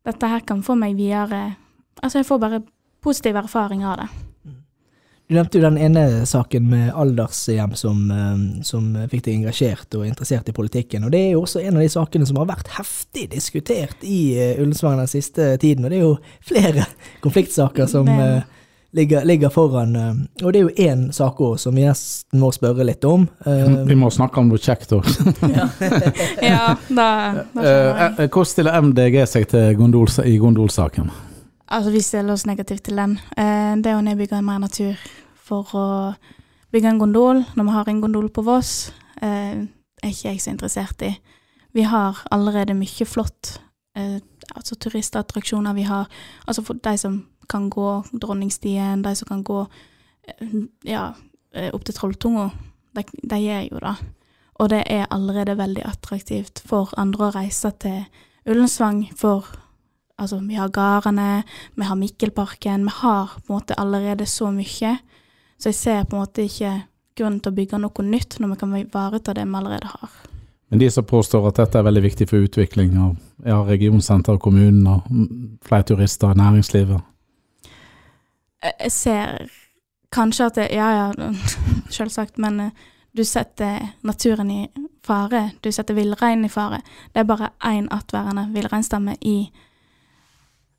Dette 0.04 0.28
her 0.32 0.44
kan 0.48 0.64
få 0.66 0.76
meg 0.80 0.96
videre. 0.98 1.54
Altså, 2.00 2.20
jeg 2.20 2.28
får 2.28 2.42
bare 2.42 2.64
positive 3.04 3.44
erfaringer 3.44 3.92
av 3.92 4.02
det. 4.02 4.08
Du 5.24 5.34
nevnte 5.34 5.56
jo 5.56 5.64
den 5.64 5.78
ene 5.80 6.26
saken 6.28 6.66
med 6.68 6.90
aldershjem 7.00 7.72
som, 7.80 8.00
eh, 8.12 8.40
som, 8.62 8.90
fikk 9.08 9.22
deg 9.24 9.38
engasjert 9.38 9.96
og 9.96 10.04
interessert 10.04 10.50
i 10.50 10.52
politikken. 10.52 11.06
og 11.06 11.14
Det 11.14 11.20
er 11.20 11.30
jo 11.32 11.46
også 11.46 11.62
en 11.62 11.78
av 11.78 11.82
de 11.82 11.88
sakene 11.88 12.28
som 12.28 12.42
har 12.42 12.50
vært 12.50 12.68
heftig 12.76 13.30
diskutert 13.32 14.04
i 14.04 14.36
eh, 14.36 14.60
Ullensvang 14.60 15.00
den 15.00 15.08
siste 15.08 15.56
tiden. 15.56 15.86
og 15.86 15.90
Det 15.90 15.98
er 15.98 16.04
jo 16.04 16.18
flere 16.44 16.84
konfliktsaker 17.24 17.88
som 17.88 18.08
uh, 18.08 18.42
ligger, 18.92 19.24
ligger, 19.24 19.48
foran. 19.48 19.96
og 20.42 20.52
det 20.52 20.60
er 20.60 20.68
jo 20.68 20.92
én 20.92 21.10
sak 21.12 21.40
òg 21.40 21.56
som 21.58 21.74
vi 21.74 21.88
nesten 21.88 22.38
må 22.38 22.52
spørre 22.52 22.84
litt 22.84 23.04
om. 23.08 23.24
Uh, 23.46 23.80
vi 23.88 23.96
må 23.96 24.12
snakke 24.12 24.44
om 24.44 24.52
noe 24.52 24.60
kjekt 24.60 24.92
òg. 24.92 25.08
ja, 26.52 26.76
da, 26.92 27.08
da 27.56 28.26
Hvordan 28.28 28.44
stiller 28.44 28.82
MDG 28.82 29.22
seg 29.24 29.48
til 29.48 29.72
gondol, 29.80 30.12
i 30.20 30.36
gondolsaken? 30.36 31.08
Altså, 31.68 31.90
vi 31.90 32.00
stiller 32.00 32.32
oss 32.32 32.46
negativt 32.46 32.84
til 32.84 32.98
den. 33.00 33.16
Eh, 33.36 33.74
det 33.80 33.94
å 33.96 34.02
nedbygge 34.04 34.42
mer 34.44 34.60
natur 34.60 35.00
for 35.34 35.70
å 35.72 35.86
bygge 36.74 36.90
en 36.92 37.00
gondol 37.00 37.44
når 37.56 37.64
vi 37.64 37.76
har 37.76 37.88
en 37.88 38.02
gondol 38.02 38.28
på 38.28 38.44
Voss, 38.44 38.92
eh, 39.22 39.64
er 40.02 40.10
ikke 40.10 40.28
jeg 40.28 40.42
så 40.42 40.52
interessert 40.52 41.02
i. 41.02 41.14
Vi 41.72 41.82
har 41.82 42.20
allerede 42.30 42.76
mye 42.76 43.06
flott 43.08 43.58
eh, 43.96 44.20
altså 44.54 44.76
turistattraksjoner. 44.76 45.74
Vi 45.74 45.88
har 45.88 46.08
altså 46.46 46.62
for 46.62 46.74
de 46.74 46.96
som 46.98 47.26
kan 47.48 47.70
gå 47.70 48.04
Dronningstien, 48.12 49.02
de 49.02 49.14
som 49.14 49.28
kan 49.28 49.42
gå 49.44 49.66
ja, 50.88 51.12
opp 51.72 51.84
til 51.84 51.94
Trolltunga, 51.94 52.48
de, 52.96 53.02
de 53.04 53.40
gjør 53.40 53.66
jo 53.72 53.80
det. 53.82 53.96
Og 54.54 54.70
det 54.70 54.82
er 54.86 55.10
allerede 55.10 55.58
veldig 55.58 55.84
attraktivt 55.84 56.62
for 56.64 56.94
andre 56.96 57.26
å 57.26 57.34
reise 57.34 57.70
til 57.82 58.06
Ullensvang, 58.48 59.10
for 59.16 59.44
altså, 60.16 60.38
vi 60.38 60.58
har 60.58 60.68
gårdene, 60.68 61.42
vi 61.74 61.88
har 61.88 61.96
Mikkelparken, 61.96 62.84
vi 62.84 62.94
har 63.00 63.36
på 63.46 63.52
en 63.52 63.58
måte 63.58 63.78
allerede 63.78 64.26
så 64.26 64.50
mye. 64.50 64.96
Så 65.58 65.70
jeg 65.70 65.74
ser 65.74 66.04
på 66.04 66.16
en 66.16 66.24
måte 66.24 66.44
ikke 66.44 66.74
grunnen 67.16 67.40
til 67.40 67.52
å 67.52 67.56
bygge 67.56 67.78
noe 67.80 68.06
nytt 68.06 68.38
når 68.40 68.54
vi 68.54 68.60
kan 68.60 68.76
ivareta 68.78 69.34
det 69.34 69.46
vi 69.46 69.58
allerede 69.58 69.90
har. 69.90 70.14
Men 70.68 70.78
de 70.78 70.90
som 70.90 71.04
påstår 71.06 71.48
at 71.48 71.58
dette 71.60 71.78
er 71.78 71.86
veldig 71.86 72.02
viktig 72.02 72.26
for 72.30 72.42
utvikling 72.42 72.96
av 72.98 73.12
ja, 73.46 73.60
regionsenter, 73.62 74.40
kommunen 74.42 74.86
og 74.90 75.04
flere 75.66 75.86
turister, 75.86 76.34
næringslivet. 76.34 77.04
Jeg 78.64 78.90
ser 78.92 79.44
kanskje 80.14 80.48
at 80.48 80.58
det 80.58 80.68
Ja, 80.72 80.88
ja, 80.90 81.30
selvsagt, 81.98 82.38
men 82.38 82.60
eh, 82.60 82.70
du 83.16 83.22
setter 83.24 83.92
naturen 84.02 84.50
i 84.50 84.66
fare. 85.06 85.50
Du 85.60 85.70
setter 85.72 85.94
villreinen 85.94 86.48
i 86.48 86.50
fare. 86.50 86.80
Det 87.12 87.22
er 87.22 87.28
bare 87.28 87.52
én 87.62 87.86
attværende 87.94 88.48
villreinstamme 88.54 89.14
i 89.20 89.52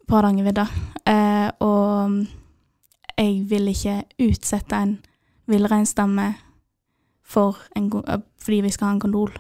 på 0.07 0.15
Hardangervidda. 0.15 0.67
Eh, 1.05 1.49
og 1.59 2.25
jeg 3.17 3.45
vil 3.49 3.67
ikke 3.71 4.03
utsette 4.27 4.75
en 4.75 4.97
villreinstamme 5.47 6.33
for 7.25 7.57
en, 7.75 7.91
eh, 8.07 8.21
fordi 8.41 8.61
vi 8.61 8.69
skal 8.69 8.87
ha 8.87 8.93
en 8.93 8.99
kondol. 8.99 9.31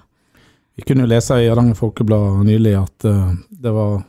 Vi 0.75 0.83
kunne 0.87 1.05
jo 1.05 1.07
lese 1.07 1.33
i 1.33 1.47
Hardanger 1.47 1.73
Folkeblad 1.73 2.43
nylig 2.43 2.75
at 2.75 3.05
uh, 3.05 3.31
det 3.49 3.71
var 3.73 4.03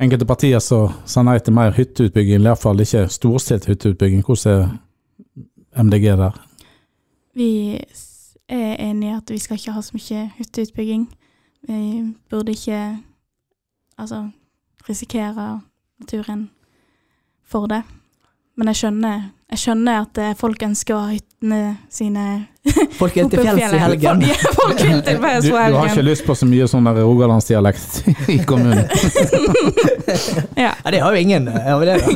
enkelte 0.00 0.26
partier 0.26 0.58
som 0.58 0.92
sa 1.06 1.22
nei 1.22 1.38
til 1.38 1.54
mer 1.56 1.72
hytteutbygging, 1.72 2.42
iallfall 2.44 2.80
ikke 2.80 3.06
storstilt 3.08 3.68
hytteutbygging. 3.68 4.22
Hvordan 4.26 4.78
er 5.72 5.82
MDG 5.82 6.04
der? 6.20 6.36
Vi 7.34 7.80
er 8.48 8.76
enige 8.76 9.12
i 9.12 9.16
at 9.16 9.30
vi 9.30 9.38
skal 9.38 9.56
ikke 9.56 9.72
ha 9.72 9.82
så 9.82 9.96
mye 9.96 10.26
hytteutbygging. 10.36 11.08
Vi 11.68 11.80
burde 12.30 12.52
ikke 12.52 12.98
altså 13.98 14.28
risikere 14.88 15.60
naturen 16.00 16.48
for 17.50 17.66
det. 17.70 17.82
Men 18.60 18.68
jeg 18.70 18.76
skjønner, 18.82 19.20
jeg 19.54 19.58
skjønner 19.62 20.02
at 20.02 20.18
eh, 20.20 20.32
folk 20.36 20.62
ønsker 20.66 20.92
å 20.96 20.98
ha 21.06 21.14
hyttene 21.14 21.60
sine 21.92 22.24
Folk 23.00 23.14
vil 23.16 23.30
til 23.32 23.40
fjells 23.40 23.72
i 23.72 23.80
helgen. 23.80 24.24
Ja, 24.26 24.50
folk 24.52 24.82
vil 24.82 25.00
til 25.06 25.16
Du, 25.16 25.22
fjells 25.24 25.46
du 25.46 25.50
du, 25.50 25.56
har 25.56 25.88
ikke 25.88 26.04
lyst 26.04 26.26
på 26.26 26.36
så 26.36 26.48
mye 26.50 26.66
sånn 26.68 26.90
rogalandsdialekt 26.98 27.90
i 28.28 28.40
kommunen? 28.44 28.84
Ja. 30.60 30.74
Ja, 30.82 30.90
det 30.90 30.98
har 31.00 31.14
jo 31.14 31.20
ingen. 31.22 31.46
Har 31.48 31.78
vi 31.80 31.86
det, 31.86 31.96
da? 32.02 32.08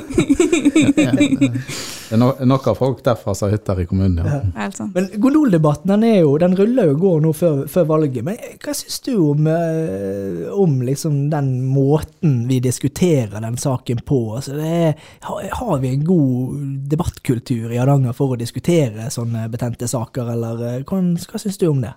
Det 2.14 2.20
er 2.20 2.22
no 2.22 2.46
nok 2.46 2.66
av 2.70 2.76
folk 2.78 3.00
derfra 3.02 3.32
som 3.34 3.48
har 3.48 3.56
hytter 3.56 3.80
i 3.82 3.86
kommunen, 3.90 4.20
ja. 4.22 4.36
Ja. 4.54 4.86
Men 4.94 5.08
gondoldebatten 5.18 5.90
den 5.90 6.04
er 6.06 6.20
jo, 6.20 6.36
den 6.38 6.54
ruller 6.54 6.86
jo 6.86 6.94
og 6.94 7.00
går 7.02 7.22
nå 7.24 7.32
før, 7.34 7.56
før 7.70 7.88
valget. 7.88 8.22
Men 8.26 8.36
hva 8.62 8.74
syns 8.78 9.00
du 9.02 9.10
om, 9.16 9.48
eh, 9.50 10.44
om 10.54 10.76
liksom 10.86 11.16
den 11.32 11.48
måten 11.66 12.36
vi 12.46 12.60
diskuterer 12.62 13.42
den 13.42 13.58
saken 13.58 14.04
på? 14.06 14.20
Altså 14.36 14.54
det 14.54 14.68
er, 14.76 14.94
har, 15.26 15.48
har 15.58 15.82
vi 15.82 15.90
en 15.90 16.04
god 16.06 16.62
debattkultur 16.92 17.74
i 17.74 17.80
Hardanger 17.80 18.14
for 18.14 18.36
å 18.36 18.38
diskutere 18.38 19.10
sånne 19.10 19.48
betente 19.50 19.90
saker, 19.90 20.30
eller 20.36 20.62
eh, 20.68 20.78
hva, 20.86 21.00
hva 21.02 21.42
syns 21.42 21.58
du 21.58 21.66
om 21.72 21.82
det? 21.82 21.96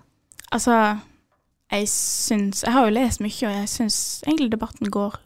Altså, 0.50 0.74
jeg 1.68 1.88
syns 1.92 2.62
Jeg 2.64 2.72
har 2.72 2.88
jo 2.88 2.96
lest 2.96 3.22
mye, 3.22 3.38
og 3.46 3.54
jeg 3.60 3.70
syns 3.70 4.00
egentlig 4.26 4.50
debatten 4.56 4.90
går 4.90 5.20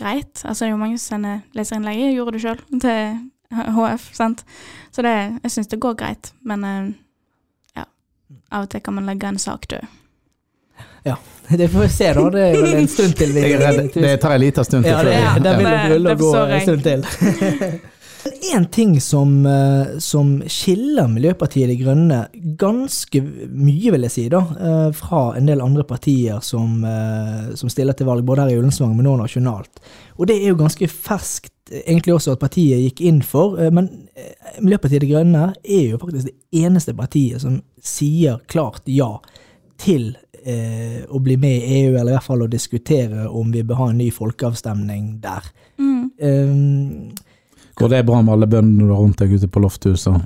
greit. 0.00 0.40
Altså, 0.40 0.64
det 0.64 0.70
er 0.70 0.74
jo 0.76 0.82
mange 0.86 0.96
som 0.96 1.18
sender 1.18 1.44
leserinnlegg. 1.52 2.00
Jeg 2.00 2.16
gjorde 2.16 2.36
det 2.38 2.44
sjøl, 2.46 2.64
til 2.80 3.20
HF, 3.52 4.08
sant. 4.16 4.44
Så 4.92 5.02
det, 5.04 5.12
jeg 5.42 5.50
syns 5.54 5.68
det 5.72 5.80
går 5.80 5.94
greit. 6.00 6.32
Men 6.44 6.64
eh, 6.64 6.92
ja, 7.76 7.84
av 8.52 8.66
og 8.66 8.70
til 8.72 8.80
kan 8.84 8.94
man 8.94 9.06
legge 9.06 9.28
en 9.28 9.38
sak 9.38 9.68
død. 9.70 9.84
Det 11.52 11.66
får 11.68 11.80
vi 11.80 11.88
se, 11.88 12.06
da. 12.14 12.22
Det 12.30 12.42
er 12.46 12.54
vel 12.62 12.74
en 12.78 12.86
stund 12.88 13.12
til 13.18 13.32
vi 13.34 13.40
er 13.52 13.58
det 13.92 14.12
tar 14.22 14.32
en 14.36 14.40
liten 14.40 14.64
stund 14.64 14.84
til. 14.86 14.92
Ja, 14.92 15.02
det, 15.04 15.12
Ja, 15.12 15.32
det, 15.34 15.42
det- 15.42 15.56
det, 15.58 15.64
det, 15.64 15.88
det 15.90 16.04
det, 16.06 16.18
gå 16.18 16.28
forstår 16.30 16.46
en 16.46 16.52
jeg. 16.52 16.62
stund 16.62 16.82
En 18.52 18.66
ting 18.66 19.00
som, 19.00 19.46
eh, 19.46 19.98
som 19.98 20.42
skiller 20.46 21.08
Miljøpartiet 21.10 21.68
De 21.68 21.76
Grønne 21.80 22.18
ganske 22.58 23.22
mye, 23.22 23.90
vil 23.94 24.06
jeg 24.06 24.14
si, 24.14 24.28
da, 24.30 24.42
eh, 24.60 24.90
fra 24.94 25.22
en 25.36 25.46
del 25.46 25.62
andre 25.64 25.82
partier 25.84 26.42
som, 26.42 26.84
eh, 26.84 27.54
som 27.54 27.68
stiller 27.68 27.92
til 27.92 28.06
valg, 28.06 28.24
både 28.24 28.44
her 28.44 28.54
i 28.54 28.58
Ullensvang, 28.60 28.96
men 28.96 29.06
også 29.06 29.22
nasjonalt. 29.22 29.82
Og 30.18 30.26
det 30.26 30.36
er 30.36 30.48
jo 30.48 30.60
ganske 30.60 30.86
ferskt, 30.86 31.52
egentlig 31.72 32.14
også 32.14 32.32
at 32.32 32.40
partiet 32.40 32.82
gikk 32.82 33.00
inn 33.00 33.22
for, 33.22 33.56
men 33.70 33.88
Miljøpartiet 34.60 35.00
De 35.00 35.08
Grønne 35.08 35.54
er 35.64 35.90
jo 35.90 35.98
faktisk 35.98 36.26
det 36.26 36.34
eneste 36.52 36.92
partiet 36.94 37.40
som 37.40 37.62
sier 37.80 38.38
klart 38.46 38.82
ja 38.86 39.18
til 39.78 40.16
eh, 40.44 41.02
å 41.08 41.18
bli 41.22 41.36
med 41.36 41.62
i 41.62 41.82
EU, 41.82 41.96
eller 41.96 42.12
i 42.12 42.16
hvert 42.16 42.26
fall 42.26 42.42
å 42.42 42.50
diskutere 42.50 43.28
om 43.28 43.52
vi 43.54 43.62
bør 43.62 43.80
ha 43.80 43.90
en 43.90 44.00
ny 44.02 44.10
folkeavstemning 44.14 45.20
der. 45.22 45.48
Mm. 45.78 46.10
Um, 46.20 47.31
Går 47.74 47.88
det 47.88 48.06
bra 48.06 48.20
med 48.22 48.34
alle 48.34 48.46
bøndene 48.46 48.86
du 48.86 48.92
har 48.92 49.00
rundt 49.00 49.20
deg 49.22 49.32
ute 49.32 49.48
på 49.48 49.62
lofthuset? 49.62 50.24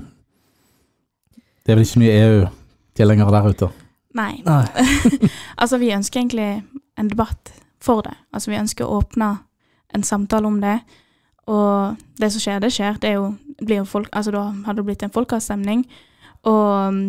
Det 1.63 1.73
er 1.73 1.79
vel 1.79 1.87
ikke 1.87 2.01
mye 2.03 2.17
EU-tilhengere 2.23 3.33
der 3.35 3.49
ute? 3.51 3.69
Nei. 4.17 4.41
nei. 4.45 4.63
Altså, 5.61 5.77
vi 5.77 5.93
ønsker 5.93 6.19
egentlig 6.19 6.63
en 6.97 7.09
debatt 7.09 7.53
for 7.81 8.01
det. 8.01 8.15
Altså, 8.33 8.51
vi 8.51 8.59
ønsker 8.59 8.85
å 8.85 8.99
åpne 9.01 9.33
en 9.95 10.03
samtale 10.03 10.47
om 10.47 10.59
det. 10.61 10.79
Og 11.47 11.95
det 12.19 12.31
som 12.33 12.43
skjer, 12.43 12.59
det 12.63 12.73
skjer. 12.75 12.99
Det 13.01 13.09
er 13.09 13.17
jo, 13.19 13.31
blir 13.61 13.81
jo 13.81 13.87
folk, 13.87 14.09
altså, 14.11 14.31
da 14.35 14.43
har 14.65 14.77
det 14.77 14.85
blitt 14.85 15.03
en 15.03 15.13
folkeavstemning. 15.13 15.85
Og 16.47 16.87
um, 16.87 17.01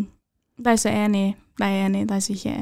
de 0.59 0.77
som 0.79 0.93
er 0.93 1.07
enig, 1.07 1.27
de 1.59 1.67
er 1.69 1.87
enig. 1.87 2.07
De 2.09 2.21
som 2.21 2.35
ikke 2.35 2.57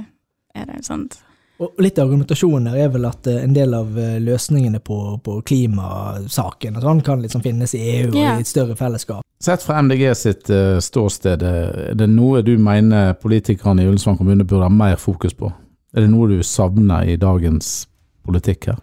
er 0.55 0.69
det. 0.71 0.85
sant? 0.87 1.19
Og 1.57 1.81
litt 1.81 1.97
av 1.99 2.11
argumentasjonen 2.11 2.69
her 2.69 2.85
er 2.85 2.91
vel 2.93 3.07
at 3.09 3.29
eh, 3.31 3.39
en 3.41 3.55
del 3.57 3.73
av 3.77 3.97
eh, 3.99 4.19
løsningene 4.21 4.81
på, 4.85 4.99
på 5.25 5.39
klimasaken 5.49 6.77
og 6.77 6.85
sånn 6.85 7.01
kan 7.07 7.23
liksom 7.25 7.45
finnes 7.45 7.73
i 7.77 7.81
EU 7.95 8.11
og 8.11 8.19
yeah. 8.19 8.37
i 8.37 8.45
et 8.45 8.51
større 8.51 8.77
fellesskap. 8.77 9.25
Sett 9.41 9.65
fra 9.65 9.79
MDG 9.85 10.05
sitt 10.17 10.51
eh, 10.53 10.77
ståsted, 10.85 11.45
er 11.45 11.97
det 11.97 12.11
noe 12.13 12.43
du 12.45 12.55
mener 12.61 13.15
politikerne 13.21 13.85
i 13.85 13.89
Ullensvang 13.89 14.19
kommune 14.21 14.45
burde 14.45 14.69
ha 14.69 14.73
mer 14.73 15.01
fokus 15.01 15.37
på? 15.37 15.49
Er 15.97 16.05
det 16.05 16.13
noe 16.13 16.29
du 16.29 16.43
savner 16.45 17.09
i 17.09 17.17
dagens 17.21 17.87
politikk 18.27 18.73
her? 18.73 18.81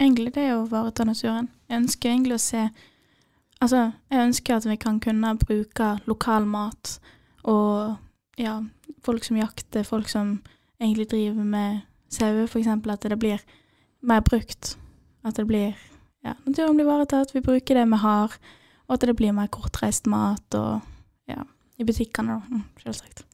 Egentlig 0.00 0.32
det 0.34 0.48
er 0.48 0.56
å 0.56 0.64
ivareta 0.64 1.04
naturen. 1.06 1.50
Jeg 1.68 1.84
ønsker 1.84 2.14
egentlig 2.14 2.40
å 2.40 2.44
se 2.48 2.66
Altså, 3.62 3.92
jeg 4.10 4.20
ønsker 4.20 4.56
at 4.58 4.64
vi 4.66 4.74
kan 4.76 4.98
kunne 5.00 5.30
bruke 5.40 5.86
lokal 6.10 6.44
mat 6.44 6.98
og 7.48 7.94
ja, 8.36 8.58
folk 9.06 9.24
som 9.24 9.38
jakter, 9.38 9.86
folk 9.86 10.10
som 10.10 10.34
egentlig 10.82 11.06
driver 11.12 11.46
med 11.48 11.78
sauer, 12.14 12.46
eksempel, 12.46 12.94
at 12.94 13.04
det 13.04 13.18
blir 13.20 13.42
mer 14.04 14.24
brukt. 14.26 14.76
At 15.24 15.36
det 15.40 15.46
blir 15.48 15.74
ja, 16.24 16.34
naturen 16.44 16.78
blir 16.78 16.86
ivaretatt, 16.86 17.34
vi 17.34 17.44
bruker 17.44 17.78
det 17.78 17.84
vi 17.90 18.00
har, 18.00 18.32
og 18.88 18.96
at 18.96 19.06
det 19.06 19.16
blir 19.18 19.36
mer 19.36 19.50
kortreist 19.52 20.08
mat 20.10 20.56
og 20.58 20.80
ja, 21.28 21.44
i 21.80 21.86
butikkene, 21.86 22.38
da, 22.38 22.56
mm, 22.56 22.66
selvsagt. 22.84 23.24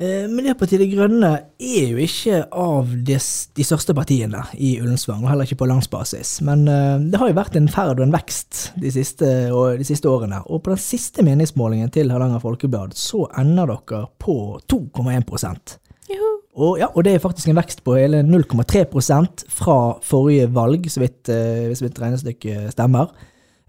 Eh, 0.00 0.24
Miljøpartiet 0.32 0.80
De 0.80 0.86
Grønne 0.88 1.30
er 1.60 1.90
jo 1.90 1.98
ikke 2.00 2.38
av 2.56 2.88
de, 3.04 3.18
de 3.18 3.66
største 3.66 3.92
partiene 3.96 4.40
i 4.56 4.78
Ullensvang, 4.80 5.20
og 5.20 5.28
heller 5.28 5.44
ikke 5.44 5.58
på 5.60 5.68
landsbasis. 5.68 6.38
Men 6.46 6.64
eh, 6.72 7.02
det 7.12 7.20
har 7.20 7.28
jo 7.28 7.36
vært 7.36 7.58
en 7.60 7.68
ferd 7.68 8.00
og 8.00 8.06
en 8.06 8.14
vekst 8.14 8.70
de 8.80 8.94
siste, 8.94 9.28
og, 9.52 9.76
de 9.76 9.84
siste 9.84 10.08
årene. 10.08 10.40
Og 10.48 10.62
på 10.64 10.72
den 10.72 10.80
siste 10.80 11.26
meningsmålingen 11.26 11.92
til 11.92 12.14
Hardanger 12.14 12.40
Folkeblad 12.40 12.96
så 12.96 13.26
ender 13.42 13.74
dere 13.74 14.06
på 14.22 14.38
2,1 14.72 15.76
Juhu! 16.08 16.39
Og, 16.56 16.78
ja, 16.80 16.88
og 16.94 17.04
det 17.06 17.14
er 17.14 17.22
faktisk 17.22 17.48
en 17.48 17.56
vekst 17.60 17.84
på 17.86 17.94
hele 17.94 18.22
0,3% 18.26 19.44
fra 19.48 19.76
forrige 20.02 20.48
valg, 20.54 20.88
så 20.90 21.00
vidt, 21.04 21.28
eh, 21.30 21.66
hvis 21.70 21.82
mitt 21.84 21.98
regnestykke 22.00 22.70
stemmer. 22.74 23.12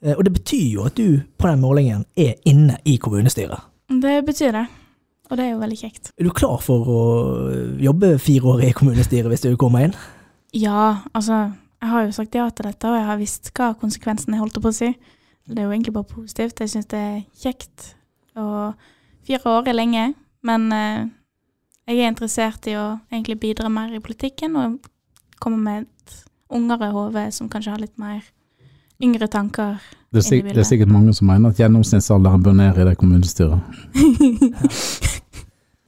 Eh, 0.01 0.15
Og 0.17 0.23
det 0.25 0.33
betyr 0.33 0.71
jo 0.73 0.85
at 0.85 0.95
du 0.97 1.21
på 1.37 1.47
den 1.47 1.61
målingen 1.61 2.05
er 2.17 2.33
inne 2.45 2.77
i 2.85 2.97
kommunestyret. 2.97 3.61
Det 4.01 4.25
betyr 4.25 4.51
det, 4.51 4.65
og 5.29 5.37
det 5.37 5.45
er 5.45 5.51
jo 5.51 5.59
veldig 5.61 5.77
kjekt. 5.77 6.11
Er 6.17 6.23
du 6.23 6.31
klar 6.31 6.57
for 6.61 6.85
å 6.89 7.01
jobbe 7.79 8.15
fire 8.19 8.43
år 8.55 8.63
i 8.63 8.71
kommunestyret 8.71 9.29
hvis 9.29 9.41
du 9.45 9.55
kommer 9.57 9.85
inn? 9.85 9.95
Ja, 10.53 10.97
altså, 11.13 11.51
jeg 11.81 11.89
har 11.89 12.05
jo 12.05 12.11
sagt 12.11 12.35
ja 12.35 12.49
til 12.49 12.65
dette, 12.65 12.87
og 12.87 12.97
jeg 12.97 13.05
har 13.05 13.17
visst 13.21 13.51
hva 13.53 13.73
konsekvensen 13.79 14.33
er, 14.33 14.39
holdt 14.41 14.57
på 14.61 14.71
å 14.71 14.75
si. 14.75 14.91
Det 15.47 15.59
er 15.59 15.65
jo 15.67 15.71
egentlig 15.71 15.93
bare 15.93 16.07
positivt. 16.09 16.59
Jeg 16.59 16.69
syns 16.69 16.89
det 16.91 16.99
er 16.99 17.23
kjekt. 17.41 17.95
Og 18.37 18.73
fire 19.27 19.53
år 19.59 19.67
er 19.67 19.73
lenge, 19.77 20.13
men 20.43 20.71
eh, 20.71 21.05
jeg 21.87 21.99
er 21.99 22.11
interessert 22.11 22.67
i 22.69 22.75
å 22.79 22.99
egentlig 23.11 23.39
bidra 23.41 23.69
mer 23.69 23.93
i 23.95 24.03
politikken 24.03 24.55
og 24.59 24.77
komme 25.41 25.57
med 25.63 25.87
et 25.87 26.19
ungere 26.51 26.91
hode 26.93 27.25
som 27.33 27.49
kanskje 27.49 27.73
har 27.73 27.81
litt 27.81 27.97
mer 28.01 28.21
yngre 29.01 29.27
tanker. 29.31 29.79
Det 30.11 30.21
er, 30.21 30.27
sik 30.27 30.45
det 30.45 30.59
er 30.61 30.67
sikkert 30.67 30.91
mange 30.91 31.13
som 31.17 31.29
mener 31.31 31.53
at 31.53 31.59
gjennomsnittsalderen 31.59 32.43
bør 32.43 32.57
ned 32.57 32.77
i 32.77 32.85
det 32.89 32.97
kommunestyret. 32.99 33.59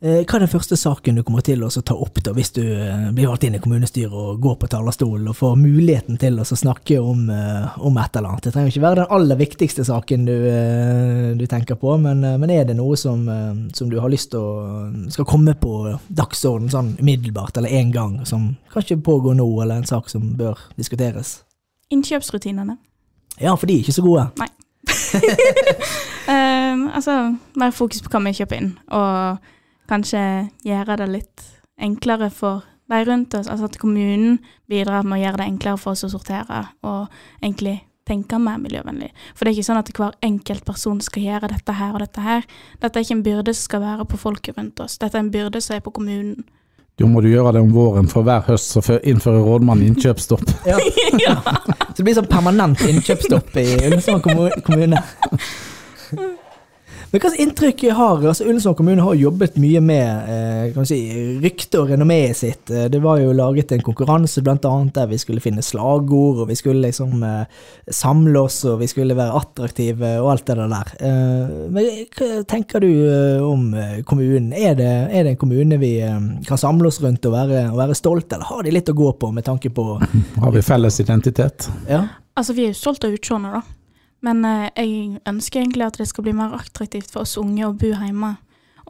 Eh, 0.03 0.25
Hva 0.27 0.35
er 0.35 0.43
den 0.43 0.51
første 0.51 0.75
saken 0.75 1.15
du 1.15 1.21
kommer 1.23 1.43
til 1.47 1.61
å 1.63 1.69
ta 1.71 1.95
opp 1.95 2.17
da, 2.25 2.33
hvis 2.35 2.49
du 2.57 2.59
eh, 2.61 3.05
blir 3.15 3.29
valgt 3.29 3.45
inn 3.47 3.53
i 3.55 3.59
kommunestyret 3.63 4.11
og 4.11 4.41
går 4.43 4.57
på 4.59 4.67
talerstolen 4.73 5.29
og 5.31 5.37
får 5.39 5.53
muligheten 5.61 6.17
til 6.19 6.41
å 6.43 6.43
snakke 6.43 6.97
om, 6.99 7.29
eh, 7.31 7.77
om 7.79 7.99
et 8.01 8.19
eller 8.19 8.33
annet? 8.33 8.43
Det 8.43 8.51
trenger 8.51 8.73
ikke 8.73 8.83
være 8.83 8.97
den 8.99 9.13
aller 9.15 9.39
viktigste 9.39 9.85
saken 9.87 10.25
du, 10.27 10.35
du 11.39 11.45
tenker 11.47 11.79
på, 11.79 11.95
men, 12.03 12.19
men 12.19 12.51
er 12.51 12.67
det 12.67 12.75
noe 12.75 12.99
som, 12.99 13.23
som 13.71 13.93
du 13.93 13.95
har 14.03 14.11
lyst 14.11 14.33
til 14.33 14.43
å 14.43 15.07
skal 15.13 15.29
komme 15.29 15.55
på 15.55 15.93
dagsorden 16.11 16.67
sånn 16.73 16.97
umiddelbart, 16.99 17.55
eller 17.61 17.71
en 17.79 17.95
gang, 17.95 18.19
som 18.27 18.51
kanskje 18.75 18.99
pågår 18.99 19.39
nå, 19.39 19.47
eller 19.63 19.79
en 19.79 19.87
sak 19.87 20.11
som 20.11 20.33
bør 20.35 20.59
diskuteres? 20.75 21.37
Innkjøpsrutinene. 21.95 22.75
Ja, 23.39 23.55
for 23.55 23.71
de 23.71 23.79
er 23.79 23.87
ikke 23.87 23.95
så 23.95 24.03
gode. 24.03 24.27
Eh, 26.23 26.83
altså, 26.95 27.33
mer 27.59 27.73
fokus 27.75 27.99
på 27.99 28.07
hva 28.13 28.21
vi 28.23 28.31
kjøper 28.37 28.55
inn, 28.55 28.69
og 28.95 29.41
kanskje 29.89 30.21
gjøre 30.65 30.99
det 31.01 31.09
litt 31.11 31.47
enklere 31.81 32.29
for 32.33 32.63
de 32.91 32.99
rundt 33.07 33.33
oss. 33.33 33.47
Altså 33.47 33.69
at 33.69 33.79
kommunen 33.81 34.39
bidrar 34.69 35.05
med 35.07 35.19
å 35.19 35.23
gjøre 35.23 35.41
det 35.41 35.49
enklere 35.49 35.81
for 35.81 35.95
oss 35.95 36.05
å 36.07 36.11
sortere, 36.13 36.65
og 36.85 37.07
egentlig 37.41 37.79
tenke 38.07 38.39
mer 38.41 38.59
miljøvennlig. 38.59 39.13
For 39.31 39.45
det 39.45 39.53
er 39.53 39.57
ikke 39.57 39.69
sånn 39.69 39.79
at 39.79 39.93
hver 39.95 40.17
enkelt 40.27 40.65
person 40.67 40.99
skal 41.03 41.23
gjøre 41.23 41.53
dette 41.53 41.77
her 41.77 41.93
og 41.95 42.03
dette 42.03 42.23
her. 42.23 42.43
Dette 42.81 42.99
er 42.99 43.05
ikke 43.05 43.15
en 43.15 43.23
byrde 43.27 43.53
som 43.55 43.69
skal 43.69 43.83
være 43.85 44.07
på 44.11 44.19
folket 44.19 44.59
rundt 44.59 44.83
oss. 44.83 44.97
Dette 44.99 45.17
er 45.17 45.23
en 45.23 45.31
byrde 45.31 45.63
som 45.63 45.77
er 45.77 45.85
på 45.85 45.95
kommunen. 45.95 46.43
Da 46.99 47.07
må 47.09 47.23
du 47.25 47.31
gjøre 47.31 47.55
det 47.55 47.63
om 47.63 47.71
våren, 47.73 48.05
for 48.11 48.27
hver 48.27 48.43
høst 48.45 48.75
så 48.75 48.99
innfører 49.01 49.47
rådmannen 49.47 49.93
innkjøpsstopp. 49.93 50.45
Ja. 51.23 51.37
Så 51.93 52.01
det 52.01 52.05
blir 52.07 52.17
sånn 52.17 52.29
permanent 52.29 52.81
innkjøpsstopp 52.85 53.55
i 53.61 53.67
Ullensvang 53.79 54.21
kommune. 54.65 55.01
Men 57.13 57.21
hva 57.21 57.29
slags 57.29 57.43
inntrykk 57.43 57.81
har 57.93 58.23
altså 58.25 58.45
Ullensvang 58.47 58.73
kommune 58.73 59.03
har 59.05 59.13
jobbet 59.13 59.59
mye 59.61 59.77
med 59.85 60.29
eh, 60.33 60.61
kan 60.73 60.87
si, 60.89 60.95
ryktet 61.43 61.75
og 61.77 61.91
renommeet 61.91 62.39
sitt. 62.39 62.71
Eh, 62.73 62.87
Det 62.89 63.01
var 63.03 63.19
jo 63.21 63.35
laget 63.37 63.69
en 63.75 63.83
konkurranse 63.85 64.41
blant 64.41 64.65
annet 64.65 64.95
der 64.95 65.11
vi 65.11 65.19
skulle 65.21 65.43
finne 65.43 65.61
slagord, 65.61 66.39
og 66.41 66.49
vi 66.49 66.57
skulle 66.57 66.81
liksom 66.87 67.21
eh, 67.21 67.43
samle 67.93 68.41
oss, 68.41 68.63
og 68.65 68.79
vi 68.81 68.87
skulle 68.89 69.13
være 69.19 69.37
attraktive 69.43 70.15
og 70.23 70.31
alt 70.31 70.49
det 70.49 70.57
der. 70.73 70.95
Eh, 71.05 71.53
men 71.75 71.91
hva 72.17 72.31
tenker 72.49 72.81
du 72.81 72.89
eh, 72.89 73.45
om 73.45 73.69
eh, 73.77 74.01
kommunen? 74.09 74.49
Er 74.57 74.73
det, 74.81 74.89
er 75.13 75.27
det 75.29 75.35
en 75.35 75.41
kommune 75.45 75.77
vi 75.85 75.93
eh, 76.01 76.17
kan 76.49 76.57
samle 76.57 76.89
oss 76.89 76.97
rundt 77.05 77.29
og 77.29 77.37
være, 77.37 77.67
og 77.69 77.77
være 77.77 77.99
stolte, 78.01 78.39
eller 78.39 78.49
har 78.49 78.65
de 78.65 78.73
litt 78.73 78.89
å 78.89 78.97
gå 78.97 79.13
på 79.21 79.29
med 79.37 79.45
tanke 79.45 79.69
på 79.69 79.85
Har 80.41 80.57
vi 80.57 80.65
felles 80.65 80.97
identitet? 81.05 81.69
ja? 81.85 82.07
Altså, 82.33 82.57
vi 82.57 82.65
er 82.65 82.73
jo 82.73 82.81
stolt 82.81 83.05
av 83.05 83.13
utseendet, 83.13 83.53
da. 83.61 83.82
Men 84.23 84.45
eh, 84.47 84.69
jeg 84.77 85.19
ønsker 85.29 85.61
egentlig 85.61 85.85
at 85.89 85.97
det 85.99 86.07
skal 86.07 86.23
bli 86.23 86.33
mer 86.37 86.55
attraktivt 86.55 87.11
for 87.11 87.25
oss 87.27 87.35
unge 87.37 87.65
å 87.67 87.73
bo 87.75 87.91
hjemme. 87.91 88.37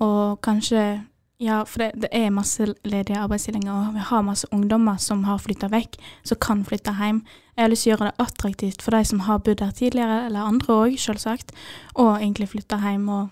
Og 0.03 0.39
kanskje 0.45 1.01
Ja, 1.43 1.63
for 1.67 1.81
det, 1.81 1.89
det 2.05 2.07
er 2.15 2.29
masse 2.31 2.63
ledige 2.87 3.17
arbeidsstillinger, 3.19 3.73
og 3.89 3.95
vi 3.97 4.03
har 4.07 4.21
masse 4.23 4.47
ungdommer 4.53 4.95
som 5.01 5.25
har 5.27 5.41
flytta 5.41 5.67
vekk, 5.73 5.97
som 6.23 6.37
kan 6.39 6.61
flytte 6.63 6.93
hjem. 6.95 7.17
Jeg 7.57 7.63
har 7.65 7.71
lyst 7.73 7.83
til 7.83 7.91
å 7.91 7.95
gjøre 7.97 8.11
det 8.11 8.23
attraktivt 8.23 8.81
for 8.85 8.95
de 8.95 9.01
som 9.09 9.19
har 9.25 9.41
bodd 9.43 9.57
der 9.59 9.73
tidligere, 9.75 10.21
eller 10.29 10.45
andre 10.47 10.73
òg, 10.85 10.95
selvsagt, 11.01 11.51
og 11.99 12.21
egentlig 12.21 12.47
flytte 12.53 12.77
hjem 12.79 13.09
og 13.11 13.29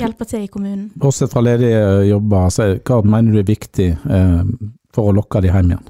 hjelpe 0.00 0.24
til 0.30 0.46
i 0.46 0.48
kommunen. 0.54 0.86
Bortsett 0.96 1.34
fra 1.34 1.42
ledige 1.44 1.82
jobber, 2.08 2.48
er- 2.64 2.78
hva 2.80 3.02
mener 3.04 3.32
du 3.36 3.38
er 3.42 3.50
viktig 3.50 3.90
eh, 3.92 4.42
for 4.94 5.10
å 5.10 5.16
lokke 5.18 5.42
de 5.44 5.52
hjem 5.52 5.74
igjen? 5.74 5.84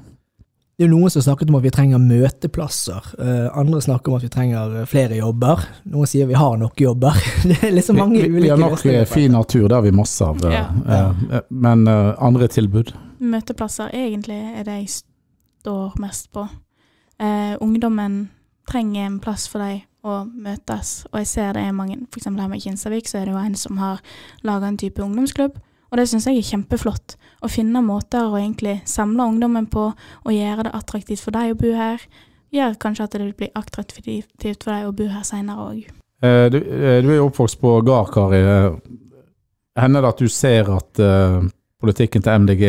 Det 0.75 0.83
er 0.83 0.89
jo 0.89 0.97
noen 0.97 1.11
som 1.13 1.23
snakket 1.23 1.47
om 1.49 1.55
at 1.55 1.63
vi 1.63 1.71
trenger 1.71 2.01
møteplasser. 2.03 3.05
Eh, 3.23 3.45
andre 3.57 3.79
snakker 3.81 4.11
om 4.11 4.17
at 4.17 4.25
vi 4.25 4.29
trenger 4.33 4.73
eh, 4.81 4.85
flere 4.91 5.15
jobber. 5.21 5.61
Noen 5.93 6.09
sier 6.11 6.27
vi 6.27 6.35
har 6.35 6.57
nok 6.59 6.81
jobber. 6.83 7.15
Det 7.47 7.61
er 7.63 7.71
liksom 7.77 7.95
mange 8.01 8.19
vi, 8.19 8.27
ulike 8.27 8.43
vi 8.43 8.49
har 8.51 8.59
nok 8.59 8.85
eh, 8.91 9.05
fin 9.07 9.31
natur, 9.31 9.69
det 9.69 9.77
har 9.77 9.85
vi 9.85 9.93
masse 9.95 10.25
av. 10.27 10.43
eh, 10.45 10.57
Ja. 10.57 11.09
eh, 11.31 11.41
men 11.49 11.87
andre 11.87 12.47
tilbud? 12.51 12.91
Møteplasser 13.23 13.93
egentlig 13.95 14.41
er 14.59 14.67
det 14.67 14.75
jeg 14.81 14.89
står 15.63 15.95
mest 16.03 16.27
på. 16.35 16.43
Uh, 17.15 17.55
ungdommen 17.63 18.25
trenger 18.67 19.05
en 19.05 19.19
plass 19.23 19.45
for 19.47 19.63
dem 19.63 19.79
å 20.03 20.25
møtes, 20.27 21.05
og 21.13 21.21
jeg 21.21 21.29
ser 21.31 21.53
det 21.55 21.63
er 21.63 21.71
mange, 21.73 21.95
f.eks. 22.11 22.27
her 22.27 22.49
med 22.51 22.59
Kinsarvik, 22.61 23.07
så 23.07 23.21
er 23.21 23.29
det 23.29 23.31
jo 23.33 23.39
en 23.39 23.55
som 23.57 23.79
har 23.79 24.01
laga 24.43 24.67
en 24.67 24.77
type 24.77 24.99
ungdomsklubb, 25.01 25.55
og 25.91 25.99
det 25.99 26.07
syns 26.09 26.27
jeg 26.29 26.39
er 26.39 26.47
kjempeflott. 26.49 27.17
Å 27.45 27.51
finne 27.51 27.83
måter 27.85 28.25
å 28.25 28.39
egentlig 28.39 28.79
samle 28.89 29.27
ungdommen 29.29 29.67
på, 29.71 29.89
og 29.93 30.33
gjøre 30.33 30.67
det 30.67 30.73
attraktivt 30.77 31.23
for 31.23 31.35
dem 31.35 31.53
å 31.53 31.59
bo 31.59 31.73
her. 31.75 32.01
Gjør 32.55 32.79
kanskje 32.81 33.05
at 33.05 33.17
det 33.19 33.29
blir 33.37 33.53
attraktivt 33.57 34.63
for 34.63 34.71
dem 34.71 34.89
å 34.89 34.95
bo 34.95 35.09
her 35.11 35.27
seinere 35.27 35.69
òg. 35.69 35.85
Eh, 36.23 36.49
du, 36.49 36.57
eh, 36.57 37.01
du 37.03 37.09
er 37.11 37.19
jo 37.19 37.29
oppvokst 37.29 37.59
på 37.61 37.81
gard, 37.85 38.11
Kari. 38.13 38.39
Eh, 38.39 38.71
Hender 39.75 40.01
det 40.01 40.09
at 40.13 40.21
du 40.23 40.29
ser 40.31 40.69
at 40.71 40.99
politikken 41.83 42.23
til 42.23 42.31
MDG 42.39 42.61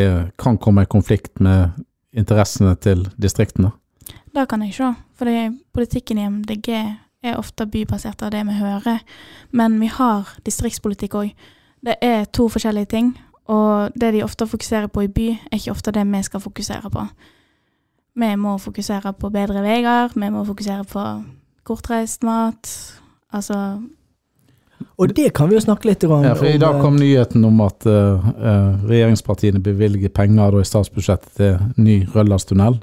kan 0.42 0.56
komme 0.58 0.82
i 0.82 0.88
konflikt 0.90 1.38
med 1.38 1.76
interessene 2.10 2.72
til 2.82 3.04
distriktene? 3.14 3.70
Det 4.34 4.48
kan 4.50 4.64
jeg 4.66 4.74
se, 4.74 4.88
for 5.14 5.30
politikken 5.72 6.18
i 6.18 6.26
MDG 6.26 6.72
er 7.22 7.38
ofte 7.38 7.68
bybasert 7.70 8.24
av 8.26 8.32
det 8.34 8.42
vi 8.48 8.56
hører. 8.58 9.04
Men 9.52 9.78
vi 9.78 9.86
har 9.86 10.34
distriktspolitikk 10.42 11.14
òg. 11.14 11.30
Det 11.86 11.94
er 12.02 12.24
to 12.34 12.48
forskjellige 12.50 12.90
ting, 12.90 13.12
og 13.46 13.94
det 13.94 14.12
de 14.14 14.24
ofte 14.26 14.46
fokuserer 14.46 14.90
på 14.90 15.04
i 15.06 15.08
by, 15.08 15.28
er 15.30 15.60
ikke 15.60 15.70
ofte 15.70 15.92
det 15.94 16.02
vi 16.10 16.22
skal 16.26 16.42
fokusere 16.42 16.90
på. 16.90 17.04
Vi 18.16 18.30
må 18.36 18.56
fokusere 18.58 19.12
på 19.12 19.30
bedre 19.30 19.62
veier, 19.62 20.10
vi 20.14 20.30
må 20.30 20.42
fokusere 20.44 20.84
på 20.84 21.04
kortreist 21.64 22.24
mat. 22.24 22.72
Altså 23.32 23.78
Og 24.96 25.16
det 25.16 25.32
kan 25.34 25.48
vi 25.48 25.54
jo 25.54 25.60
snakke 25.60 25.88
litt 25.88 26.04
om. 26.04 26.24
Ja, 26.24 26.34
for 26.34 26.48
I 26.48 26.58
dag 26.58 26.74
eh, 26.74 26.82
kom 26.82 26.96
nyheten 26.96 27.44
om 27.44 27.60
at 27.64 27.86
eh, 27.86 28.28
eh, 28.34 28.86
regjeringspartiene 28.88 29.60
bevilger 29.62 30.08
penger 30.08 30.50
da, 30.50 30.60
i 30.60 30.68
statsbudsjettet 30.68 31.36
til 31.36 31.58
ny 31.76 32.00
Røllandstunnel. 32.14 32.80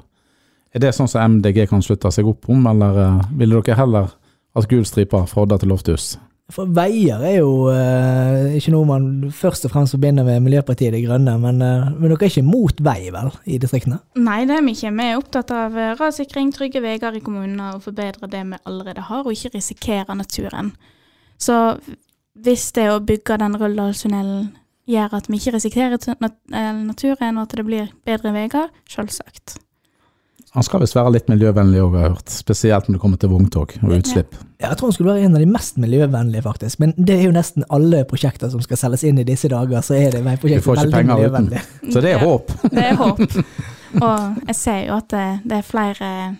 Er 0.74 0.82
det 0.82 0.94
sånn 0.94 1.10
som 1.10 1.36
MDG 1.36 1.66
kan 1.70 1.82
slutte 1.82 2.10
seg 2.10 2.26
opp 2.26 2.48
om, 2.50 2.64
eller 2.66 2.96
uh, 2.98 3.26
ville 3.38 3.60
dere 3.62 3.76
heller 3.78 4.08
hatt 4.56 4.66
gul 4.70 4.82
stripe 4.86 5.20
fra 5.30 5.44
Odda 5.44 5.60
til 5.62 5.70
Lofthus? 5.70 6.16
For 6.52 6.68
veier 6.76 7.22
er 7.24 7.38
jo 7.38 7.70
eh, 7.72 8.56
ikke 8.58 8.74
noe 8.74 8.84
man 8.84 9.04
først 9.32 9.64
og 9.64 9.72
fremst 9.72 9.94
forbinder 9.96 10.26
med 10.26 10.42
Miljøpartiet 10.44 10.92
De 10.92 11.00
Grønne, 11.06 11.38
men, 11.40 11.62
eh, 11.64 11.86
men 11.96 12.12
dere 12.12 12.18
er 12.26 12.28
ikke 12.28 12.44
mot 12.44 12.82
vei, 12.84 12.98
vel, 13.14 13.30
i 13.48 13.56
distriktene? 13.62 14.02
Nei, 14.20 14.42
det 14.44 14.58
er 14.58 14.66
vi 14.66 14.74
ikke. 14.76 14.92
Vi 14.92 15.06
er 15.06 15.20
opptatt 15.22 15.54
av 15.56 15.78
eh, 15.80 15.94
rassikring, 15.96 16.52
trygge 16.52 16.84
veier 16.84 17.16
i 17.16 17.22
kommunene 17.24 17.70
og 17.78 17.86
forbedre 17.86 18.28
det 18.28 18.44
vi 18.50 18.60
allerede 18.60 19.06
har, 19.08 19.24
og 19.24 19.32
ikke 19.32 19.54
risikere 19.56 20.18
naturen. 20.18 20.74
Så 21.40 21.56
hvis 22.44 22.68
det 22.76 22.90
å 22.92 23.00
bygge 23.00 23.40
den 23.40 23.56
Røldalstunnelen 23.56 24.50
gjør 24.90 25.16
at 25.16 25.32
vi 25.32 25.40
ikke 25.40 25.56
risikerer 25.56 25.96
eh, 25.96 26.72
naturen, 26.84 27.38
og 27.38 27.46
at 27.46 27.56
det 27.56 27.68
blir 27.72 27.92
bedre 28.04 28.36
veier, 28.36 28.68
selvsagt. 28.90 29.62
Han 30.54 30.62
skal 30.62 30.80
visst 30.84 30.94
være 30.94 31.10
litt 31.16 31.26
miljøvennlig 31.28 31.80
òg, 31.82 31.94
har 31.96 32.04
jeg 32.04 32.12
hørt. 32.14 32.30
Spesielt 32.30 32.86
når 32.88 32.94
det 32.96 33.00
kommer 33.02 33.18
til 33.18 33.30
vogntog 33.32 33.72
og 33.82 33.94
utslipp. 33.96 34.36
Ja, 34.60 34.68
Jeg 34.68 34.76
tror 34.78 34.86
han 34.86 34.92
skulle 34.94 35.14
være 35.16 35.24
en 35.26 35.34
av 35.34 35.42
de 35.42 35.48
mest 35.50 35.76
miljøvennlige, 35.82 36.42
faktisk. 36.44 36.78
Men 36.78 36.92
det 36.96 37.16
er 37.18 37.24
jo 37.24 37.32
nesten 37.34 37.64
alle 37.74 38.04
prosjekter 38.06 38.52
som 38.52 38.62
skal 38.62 38.78
selges 38.78 39.02
inn 39.04 39.18
i 39.18 39.24
disse 39.26 39.50
dager, 39.50 39.82
så 39.82 39.96
er 39.98 40.14
det 40.14 40.22
veiprosjekter 40.24 40.78
veldig 40.78 41.00
miljøvennlig. 41.10 41.58
uten. 41.58 41.80
miljøvennlige. 41.80 41.92
Så 41.92 42.00
det 42.04 42.12
er 42.12 42.18
Ja. 42.18 42.24
håp. 42.24 42.52
Det 42.70 42.84
er 42.84 42.94
håp. 42.94 43.20
Og 44.02 44.46
jeg 44.46 44.56
ser 44.56 44.86
jo 44.86 44.96
at 44.96 45.08
det, 45.08 45.40
det 45.44 45.58
er 45.58 45.62
flere 45.62 46.36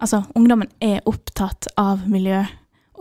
Altså, 0.00 0.22
ungdommen 0.34 0.68
er 0.80 1.00
opptatt 1.04 1.66
av 1.76 2.06
miljø. 2.08 2.38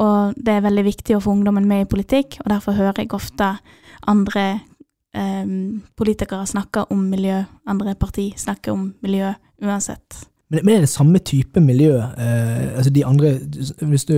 Og 0.03 0.33
det 0.35 0.47
er 0.57 0.61
veldig 0.65 0.83
viktig 0.83 1.15
å 1.15 1.21
få 1.23 1.31
ungdommen 1.31 1.65
med 1.67 1.85
i 1.85 1.87
politikk, 1.87 2.39
og 2.43 2.49
derfor 2.51 2.75
hører 2.75 2.97
jeg 2.97 3.13
ofte 3.13 3.57
andre 4.07 4.59
eh, 5.15 5.45
politikere 5.95 6.45
snakke 6.45 6.83
om 6.91 7.05
miljø, 7.09 7.45
andre 7.67 7.95
parti 7.95 8.33
snakke 8.35 8.71
om 8.71 8.93
miljø 9.01 9.31
uansett. 9.63 10.25
Men, 10.49 10.65
det 10.65 10.75
er 10.75 10.85
det 10.85 10.89
samme 10.89 11.19
type 11.21 11.61
miljø? 11.61 11.99
Eh, 11.99 12.77
altså 12.77 12.89
de 12.89 13.05
andre, 13.05 13.35
Hvis 13.85 14.05
du 14.05 14.15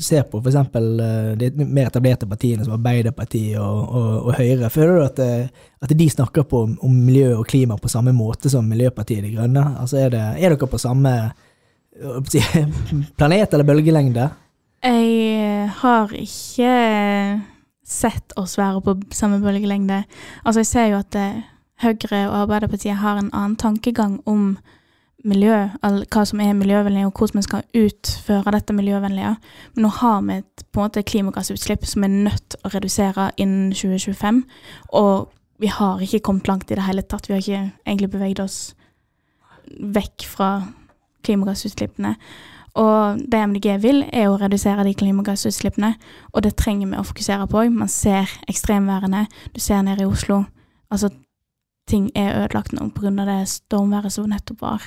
ser 0.00 0.22
på 0.30 0.40
f.eks. 0.40 0.56
Eh, 0.56 1.34
de 1.40 1.50
mer 1.64 1.90
etablerte 1.90 2.28
partiene 2.28 2.64
som 2.64 2.78
Arbeiderpartiet 2.78 3.58
og, 3.60 3.82
og, 3.88 4.12
og 4.26 4.38
Høyre, 4.38 4.70
føler 4.72 4.96
du 4.96 5.04
at, 5.04 5.18
eh, 5.20 5.66
at 5.82 5.92
de 5.98 6.10
snakker 6.10 6.46
på, 6.48 6.62
om 6.80 6.94
miljø 7.04 7.34
og 7.36 7.46
klima 7.46 7.76
på 7.76 7.92
samme 7.92 8.14
måte 8.16 8.48
som 8.48 8.64
Miljøpartiet 8.64 9.26
De 9.26 9.34
Grønne? 9.36 9.66
Altså 9.80 10.00
er, 10.00 10.14
det, 10.14 10.22
er 10.38 10.54
dere 10.54 10.70
på 10.72 10.80
samme 10.80 11.12
planet 13.18 13.52
eller 13.52 13.68
bølgelengde? 13.68 14.30
Jeg 14.84 15.68
har 15.80 16.12
ikke 16.12 16.72
sett 17.84 18.32
oss 18.40 18.56
være 18.58 18.80
på 18.84 18.96
samme 19.12 19.40
bølgelengde. 19.44 20.02
Altså, 20.44 20.60
jeg 20.60 20.66
ser 20.66 20.86
jo 20.92 21.02
at 21.04 21.20
eh, 21.20 21.42
Høyre 21.84 22.22
og 22.30 22.38
Arbeiderpartiet 22.44 23.02
har 23.02 23.20
en 23.20 23.30
annen 23.32 23.56
tankegang 23.60 24.20
om 24.26 24.56
miljø, 25.24 25.56
hva 25.82 26.24
som 26.28 26.40
er 26.44 26.56
miljøvennlig, 26.56 27.06
og 27.06 27.18
hvordan 27.18 27.40
vi 27.40 27.46
skal 27.46 27.66
utføre 27.80 28.54
dette 28.54 28.76
miljøvennlige. 28.76 29.34
Men 29.74 29.86
nå 29.86 29.90
har 30.00 30.22
vi 30.26 30.38
et 30.40 30.64
på 30.72 30.80
en 30.80 30.88
måte 30.88 31.04
klimagassutslipp 31.06 31.86
som 31.86 32.04
er 32.04 32.14
nødt 32.28 32.48
til 32.54 32.64
å 32.64 32.72
redusere 32.74 33.30
innen 33.40 33.72
2025, 33.72 34.42
og 35.00 35.28
vi 35.62 35.70
har 35.70 36.02
ikke 36.02 36.24
kommet 36.26 36.48
langt 36.48 36.70
i 36.70 36.78
det 36.78 36.86
hele 36.86 37.02
tatt. 37.02 37.28
Vi 37.28 37.34
har 37.36 37.44
ikke 37.44 37.70
egentlig 37.86 38.10
beveget 38.10 38.42
oss 38.42 38.58
vekk 39.80 40.26
fra 40.28 40.50
klimagassutslippene. 41.24 42.16
Og 42.74 43.20
det 43.30 43.38
MDG 43.38 43.68
vil, 43.78 44.02
er 44.12 44.26
å 44.28 44.38
redusere 44.40 44.82
de 44.84 44.96
klimagassutslippene, 44.98 45.92
og 46.32 46.42
det 46.42 46.56
trenger 46.58 46.90
vi 46.90 46.98
å 46.98 47.06
fokusere 47.06 47.46
på. 47.46 47.62
Man 47.70 47.88
ser 47.88 48.32
ekstremværene. 48.50 49.28
Du 49.54 49.62
ser 49.62 49.86
nede 49.86 50.02
i 50.02 50.10
Oslo 50.10 50.42
altså, 50.94 51.10
ting 51.88 52.10
er 52.16 52.44
ødelagt 52.44 52.72
nå 52.72 52.88
pga. 52.94 53.10
det 53.10 53.48
stormværet 53.48 54.12
som 54.12 54.28
nettopp 54.30 54.60
var. 54.60 54.82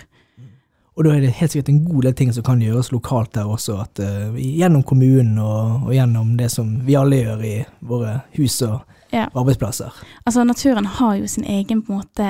Og 0.97 1.05
da 1.05 1.13
er 1.13 1.21
det 1.21 1.35
helt 1.37 1.53
sikkert 1.53 1.69
en 1.69 1.83
god 1.85 2.07
del 2.07 2.15
ting 2.17 2.31
som 2.33 2.45
kan 2.45 2.61
gjøres 2.61 2.89
lokalt 2.89 3.35
der 3.37 3.45
også, 3.45 3.75
at 3.83 4.01
uh, 4.01 4.37
gjennom 4.37 4.81
kommunen 4.87 5.37
og, 5.37 5.83
og, 5.85 5.91
gjennom 5.93 6.33
det 6.39 6.49
som 6.49 6.71
vi 6.87 6.97
alle 6.97 7.21
gjør 7.21 7.43
i 7.45 7.57
våre 7.85 8.21
hus 8.37 8.61
og 8.65 8.79
Ja. 9.13 9.29
arbeidsplasser. 9.31 9.93
Altså, 10.25 10.43
naturen 10.43 10.85
har 10.85 11.15
jo 11.15 11.27
sin 11.27 11.45
egen 11.47 11.81
på 11.81 11.93
en 11.93 11.99
måte 12.01 12.25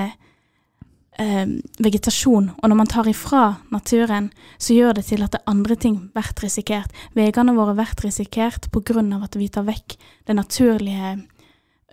uh, 1.17 1.47
vegetasjon, 1.79 2.51
og 2.53 2.69
når 2.69 2.77
man 2.77 2.87
tar 2.91 3.07
ifra 3.09 3.55
naturen, 3.71 4.29
så 4.59 4.75
gjør 4.75 4.99
det 4.99 5.05
til 5.05 5.23
at 5.23 5.31
det 5.31 5.39
er 5.39 5.51
andre 5.51 5.75
ting 5.75 6.11
blir 6.13 6.43
risikert. 6.43 6.91
Veiene 7.15 7.55
våre 7.55 7.73
blir 7.73 7.95
risikert 8.03 8.67
av 8.69 9.23
at 9.23 9.35
vi 9.35 9.47
tar 9.47 9.63
vekk 9.63 9.97
det 10.27 10.35
naturlige 10.35 11.17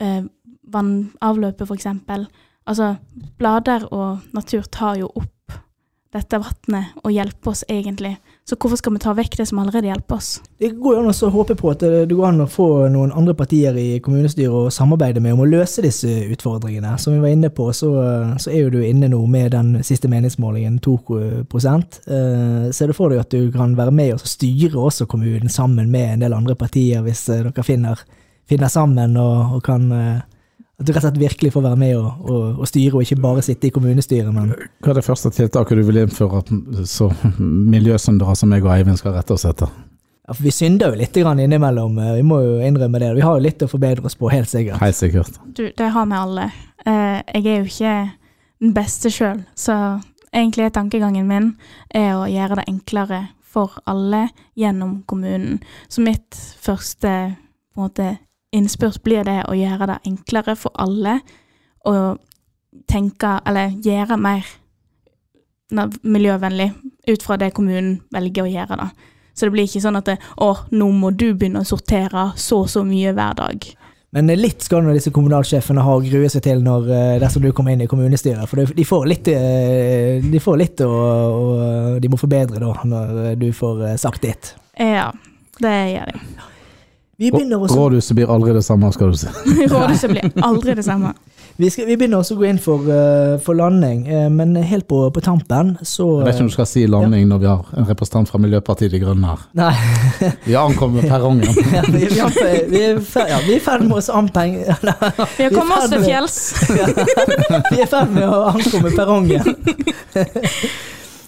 uh, 0.03 0.25
vannavløpet, 0.73 1.71
eksempel. 1.71 2.27
Altså, 2.67 2.97
blader 3.39 3.87
og 3.93 4.19
natur 4.35 4.63
tar 4.63 4.97
jo 4.97 5.09
opp 5.15 5.34
dette 6.15 6.39
vannet 6.39 6.95
og 7.03 7.13
hjelpe 7.13 7.51
oss 7.51 7.65
egentlig. 7.69 8.15
Så 8.45 8.59
hvorfor 8.61 8.77
skal 8.77 8.93
vi 8.93 9.01
ta 9.01 9.15
vekk 9.17 9.39
det 9.41 9.47
som 9.49 9.59
allerede 9.63 9.89
hjelper 9.89 10.19
oss? 10.19 10.29
Det 10.61 10.75
går 10.77 10.99
an 11.01 11.09
å 11.11 11.31
håpe 11.33 11.57
på 11.57 11.71
at 11.73 11.81
det 11.81 12.13
går 12.13 12.27
an 12.29 12.45
å 12.45 12.49
få 12.51 12.67
noen 12.93 13.13
andre 13.17 13.35
partier 13.39 13.77
i 13.81 14.01
kommunestyret 14.05 14.53
å 14.53 14.73
samarbeide 14.75 15.23
med 15.25 15.35
om 15.35 15.45
å 15.45 15.49
løse 15.49 15.83
disse 15.85 16.11
utfordringene. 16.35 16.93
Som 17.01 17.17
vi 17.17 17.23
var 17.25 17.33
inne 17.33 17.51
på, 17.55 17.71
så, 17.73 17.91
så 18.37 18.53
er 18.53 18.67
jo 18.67 18.75
du 18.77 18.81
inne 18.85 19.09
nå 19.11 19.23
med 19.31 19.55
den 19.57 19.79
siste 19.87 20.11
meningsmålingen, 20.13 20.77
2 20.85 20.97
eh, 21.17 22.69
Ser 22.75 22.93
du 22.93 22.97
for 22.97 23.11
deg 23.11 23.25
at 23.25 23.33
du 23.33 23.49
kan 23.55 23.73
være 23.79 23.95
med 23.95 24.15
og 24.19 24.29
styre 24.29 24.85
også 24.91 25.09
kommunen 25.11 25.49
sammen 25.49 25.91
med 25.91 26.13
en 26.13 26.27
del 26.27 26.37
andre 26.37 26.55
partier, 26.59 27.03
hvis 27.07 27.27
eh, 27.33 27.43
dere 27.49 27.67
finner, 27.67 28.05
finner 28.51 28.71
sammen 28.71 29.17
og, 29.21 29.57
og 29.57 29.65
kan 29.65 29.91
eh, 29.93 30.23
At 30.75 30.87
du 30.87 30.91
rett 30.91 31.05
og 31.05 31.07
slett 31.07 31.21
virkelig 31.23 31.53
får 31.55 31.63
være 31.69 31.79
med 31.79 31.97
og, 31.97 32.25
og, 32.27 32.61
og 32.65 32.69
styre, 32.69 32.97
og 32.99 33.05
ikke 33.07 33.21
bare 33.23 33.43
sitte 33.47 33.69
i 33.69 33.75
kommunestyret, 33.75 34.33
men 34.35 34.55
Hva 34.83 34.91
er 34.91 34.99
det 34.99 35.07
første 35.07 35.31
tiltaket 35.31 35.79
du 35.79 35.85
vil 35.87 36.03
innføre 36.03 36.43
så 36.91 37.13
miljøsyndere 37.39 38.35
som 38.39 38.51
meg 38.51 38.67
og 38.67 38.75
Eivind 38.75 38.99
skal 38.99 39.15
rette 39.15 39.37
oss 39.37 39.47
etter? 39.47 39.71
ja, 40.27 40.35
for 40.35 40.43
Vi 40.43 40.51
synder 40.51 40.93
jo 40.93 41.01
litt 41.01 41.17
grann 41.21 41.41
innimellom, 41.41 41.99
eh, 41.99 42.15
vi 42.19 42.23
må 42.27 42.41
jo 42.43 42.57
innrømme 42.65 43.01
det. 43.01 43.13
Vi 43.19 43.25
har 43.25 43.37
jo 43.37 43.45
litt 43.45 43.63
å 43.63 43.69
forbedre 43.69 44.05
oss 44.09 44.17
på, 44.17 44.31
helt 44.33 44.49
sikkert. 44.49 44.81
Helt 44.81 44.97
sikkert. 44.97 45.39
Du, 45.45 45.67
det 45.69 45.91
har 45.97 46.07
vi 46.07 46.19
alle. 46.19 46.51
Eh, 46.87 47.21
jeg 47.35 47.47
er 47.47 47.59
jo 47.59 47.71
ikke 47.71 47.95
den 48.65 48.75
beste 48.77 49.13
sjøl, 49.13 49.45
så 49.55 50.01
egentlig 50.35 50.67
er 50.67 50.75
tankegangen 50.75 51.29
min 51.29 51.53
er 51.95 52.15
å 52.17 52.29
gjøre 52.31 52.61
det 52.61 52.69
enklere 52.73 53.21
for 53.55 53.77
alle 53.87 54.29
gjennom 54.59 55.03
kommunen. 55.07 55.61
Så 55.89 56.03
mitt 56.03 56.35
første 56.61 57.13
på 57.75 57.83
en 57.83 57.85
måte, 57.85 58.09
innspurt 58.55 59.03
blir 59.05 59.25
det 59.27 59.41
å 59.51 59.57
gjøre 59.59 59.89
det 59.91 59.99
enklere 60.09 60.55
for 60.59 60.73
alle 60.81 61.19
å 61.87 61.97
tenke, 62.91 63.37
eller 63.47 63.75
gjøre 63.85 64.17
mer 64.21 64.47
miljøvennlig 66.05 66.71
ut 67.11 67.23
fra 67.25 67.37
det 67.41 67.53
kommunen 67.57 67.99
velger 68.15 68.45
å 68.47 68.51
gjøre. 68.51 68.77
da. 68.79 68.91
Så 69.35 69.47
det 69.49 69.55
blir 69.57 69.67
ikke 69.67 69.83
sånn 69.83 69.99
at 69.99 70.07
det, 70.13 70.19
å, 70.43 70.53
nå 70.75 70.91
må 70.95 71.11
du 71.11 71.33
begynne 71.35 71.65
å 71.65 71.67
sortere 71.69 72.29
så 72.39 72.63
og 72.65 72.71
så 72.71 72.85
mye 72.87 73.15
hver 73.17 73.35
dag. 73.41 73.67
Men 74.15 74.31
litt 74.39 74.63
skal 74.63 74.85
nå 74.87 74.93
disse 74.95 75.11
kommunalsjefene 75.11 75.83
ha 75.83 75.97
å 75.97 76.03
grue 76.05 76.29
seg 76.31 76.45
til 76.47 76.61
når, 76.63 76.85
eh, 76.95 77.15
dersom 77.19 77.43
du 77.43 77.51
kommer 77.53 77.75
inn 77.75 77.83
i 77.83 77.89
kommunestyret. 77.91 78.47
For 78.47 78.63
de- 78.63 78.85
får 78.87 79.09
litt, 79.11 79.27
eh, 79.29 80.21
de 80.23 80.39
får 80.39 80.59
litt 80.61 80.81
og, 80.87 80.93
og 80.95 82.01
De 82.01 82.09
må 82.09 82.17
forbedre 82.21 82.61
da, 82.63 82.73
når 82.85 83.35
du 83.41 83.51
får 83.51 83.83
eh, 83.89 83.97
sagt 83.97 84.23
ditt. 84.23 84.55
Ja, 84.79 85.11
det 85.59 85.75
gjør 85.97 86.13
de. 86.13 86.21
Vi 87.25 87.31
begynner 87.33 87.63
også, 87.63 87.79
Rådhuset 87.79 88.17
blir 88.19 88.31
aldri 88.33 88.53
det 88.53 88.65
samme, 88.65 88.91
skal 88.93 89.13
du 89.13 89.17
si. 89.17 89.31
Rådhuset 89.73 90.11
blir 90.13 90.45
aldri 90.45 90.75
det 90.77 90.85
samme. 90.85 91.15
vi 91.63 91.71
skal, 91.71 91.87
vi 91.89 91.97
begynner 91.97 92.21
også 92.21 92.37
å 92.37 92.41
gå 92.43 92.49
inn 92.51 92.61
for, 92.61 92.85
uh, 92.89 93.37
for 93.43 93.57
landing, 93.57 94.05
uh, 94.11 94.27
men 94.33 94.57
helt 94.61 94.89
på, 94.91 95.01
på 95.15 95.23
tampen 95.25 95.75
så 95.87 96.09
Jeg 96.21 96.27
vet 96.29 96.37
ikke 96.37 96.47
om 96.47 96.53
du 96.53 96.57
skal 96.57 96.69
si 96.69 96.85
landing 96.91 97.29
når 97.31 97.43
vi 97.43 97.49
har 97.49 97.75
en 97.79 97.89
representant 97.89 98.31
fra 98.31 98.41
Miljøpartiet 98.43 98.93
De 98.93 99.01
Grønne 99.03 99.33
her. 99.33 99.45
Nei, 99.57 99.73
Vi 100.49 100.57
har 100.57 100.69
ankommet 100.69 101.09
perrongen. 101.09 101.49
ja, 101.73 101.85
vi, 101.89 102.05
vi, 102.11 102.21
har, 102.21 102.41
vi, 102.69 102.83
er 102.91 102.99
ja, 103.33 103.43
vi 103.47 103.55
er 103.55 103.61
i 103.61 103.63
ferd 103.65 103.87
med 103.89 104.01
oss 104.03 104.11
anpeng... 104.13 104.59
Vi 104.61 105.47
har 105.47 105.55
kommet 105.55 105.79
oss 105.79 105.93
til 105.95 106.05
fjells. 106.05 106.41
Vi 106.69 107.79
er 107.79 107.87
i 107.87 107.89
ferd 107.89 108.13
med 108.15 108.29
å 108.29 108.43
ankomme 108.53 108.93
perrongen. 108.95 109.55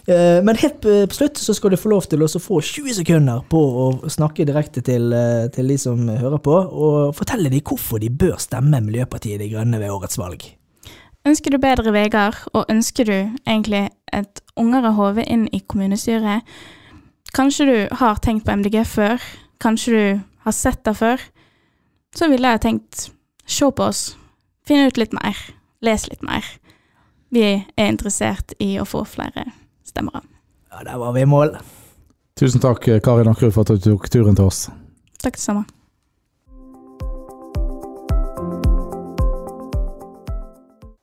Eh, 0.06 0.42
Men 0.44 0.56
helt 0.56 0.80
på 0.80 1.14
slutt 1.14 1.38
så 1.38 1.54
skal 1.54 1.70
du 1.70 1.76
få 1.76 1.90
lov 1.90 2.06
til 2.06 2.22
å 2.22 2.28
få 2.30 2.60
20 2.62 2.94
sekunder 3.00 3.42
på 3.50 3.58
å 3.58 3.86
snakke 4.10 4.46
direkte 4.46 4.82
til, 4.86 5.12
eh, 5.12 5.48
til 5.50 5.66
de 5.66 5.78
som 5.78 6.08
hører 6.08 6.38
på, 6.38 6.54
og 6.54 7.14
fortelle 7.14 7.50
dem 7.50 7.60
hvorfor 7.60 7.98
de 7.98 8.08
bør 8.08 8.38
stemme 8.38 8.80
Miljøpartiet 8.80 9.40
De 9.40 9.50
Grønne 9.50 9.80
ved 9.80 9.90
årets 9.90 10.16
valg. 10.16 10.46
Ønsker 11.26 11.50
du 11.50 11.58
bedre 11.58 11.90
veier, 11.90 12.36
og 12.54 12.66
ønsker 12.70 13.04
du 13.04 13.32
egentlig 13.48 13.90
et 14.12 14.40
ungere 14.56 14.94
hode 14.94 15.24
inn 15.26 15.48
i 15.52 15.58
kommunestyret? 15.58 16.42
Kanskje 17.34 17.66
du 17.66 17.96
har 17.96 18.14
tenkt 18.22 18.46
på 18.46 18.52
MDG 18.52 18.84
før, 18.86 19.20
kanskje 19.58 19.90
du 19.90 20.22
har 20.44 20.52
sett 20.52 20.84
det 20.84 20.96
før? 20.96 21.18
Så 22.14 22.30
ville 22.30 22.46
jeg 22.46 22.60
tenkt, 22.60 23.10
se 23.44 23.64
på 23.64 23.82
oss, 23.82 24.16
finne 24.64 24.86
ut 24.86 24.96
litt 24.96 25.12
mer, 25.12 25.34
les 25.82 26.08
litt 26.08 26.22
mer. 26.22 26.44
Vi 27.32 27.42
er 27.42 27.88
interessert 27.90 28.54
i 28.60 28.78
å 28.78 28.86
få 28.86 29.04
flere 29.04 29.50
stemmere. 29.96 30.22
Ja, 30.70 30.84
der 30.84 31.00
var 31.00 31.16
vi 31.16 31.24
i 31.24 31.30
mål. 31.30 31.56
Tusen 32.36 32.60
takk, 32.60 32.84
Karin 33.02 33.32
Akkerud, 33.32 33.54
for 33.56 33.64
at 33.64 33.72
du 33.72 33.80
tok 33.80 34.10
turen 34.12 34.36
til 34.36 34.50
oss. 34.50 34.66
Takk 35.22 35.38
det 35.38 35.44
samme. 35.44 35.64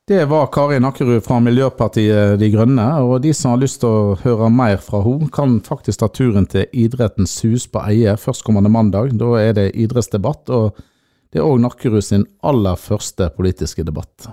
Det 0.03 0.25
var 0.29 0.49
Karin 0.51 0.85
Akkerud 0.85 1.23
fra 1.23 1.39
Miljøpartiet 1.39 2.37
De 2.37 2.49
Grønne, 2.51 2.85
og 3.01 3.21
de 3.23 3.31
som 3.33 3.53
har 3.53 3.61
lyst 3.63 3.79
til 3.81 3.89
å 3.89 4.17
høre 4.19 4.51
mer 4.51 4.77
fra 4.83 4.99
henne, 5.01 5.31
kan 5.33 5.57
faktisk 5.63 6.03
ta 6.03 6.11
turen 6.11 6.45
til 6.51 6.67
Idrettens 6.75 7.37
hus 7.47 7.65
på 7.71 7.81
Eie 7.87 8.13
førstkommende 8.19 8.69
mandag. 8.69 9.15
Da 9.17 9.31
er 9.39 9.55
det 9.57 9.71
idrettsdebatt, 9.73 10.51
og 10.53 10.83
det 11.33 11.41
er 11.41 11.47
òg 11.47 11.63
Nakkerud 11.63 12.03
sin 12.03 12.27
aller 12.43 12.77
første 12.77 13.31
politiske 13.33 13.87
debatt. 13.87 14.27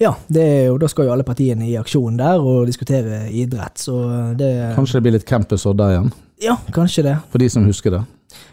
Ja, 0.00 0.14
det 0.28 0.46
jo, 0.66 0.76
da 0.80 0.88
skal 0.90 1.08
jo 1.08 1.14
alle 1.14 1.26
partiene 1.26 1.66
i 1.68 1.76
aksjon 1.80 2.18
der 2.20 2.42
og 2.42 2.66
diskutere 2.68 3.26
idrett, 3.30 3.80
så 3.82 3.96
det 4.38 4.52
Kanskje 4.76 4.98
det 4.98 5.06
blir 5.06 5.16
litt 5.18 5.28
Campus 5.28 5.66
Odda 5.66 5.90
igjen, 5.94 6.12
Ja, 6.42 6.58
kanskje 6.74 7.06
det. 7.08 7.16
for 7.32 7.42
de 7.42 7.50
som 7.52 7.66
husker 7.66 7.98
det. 7.98 8.02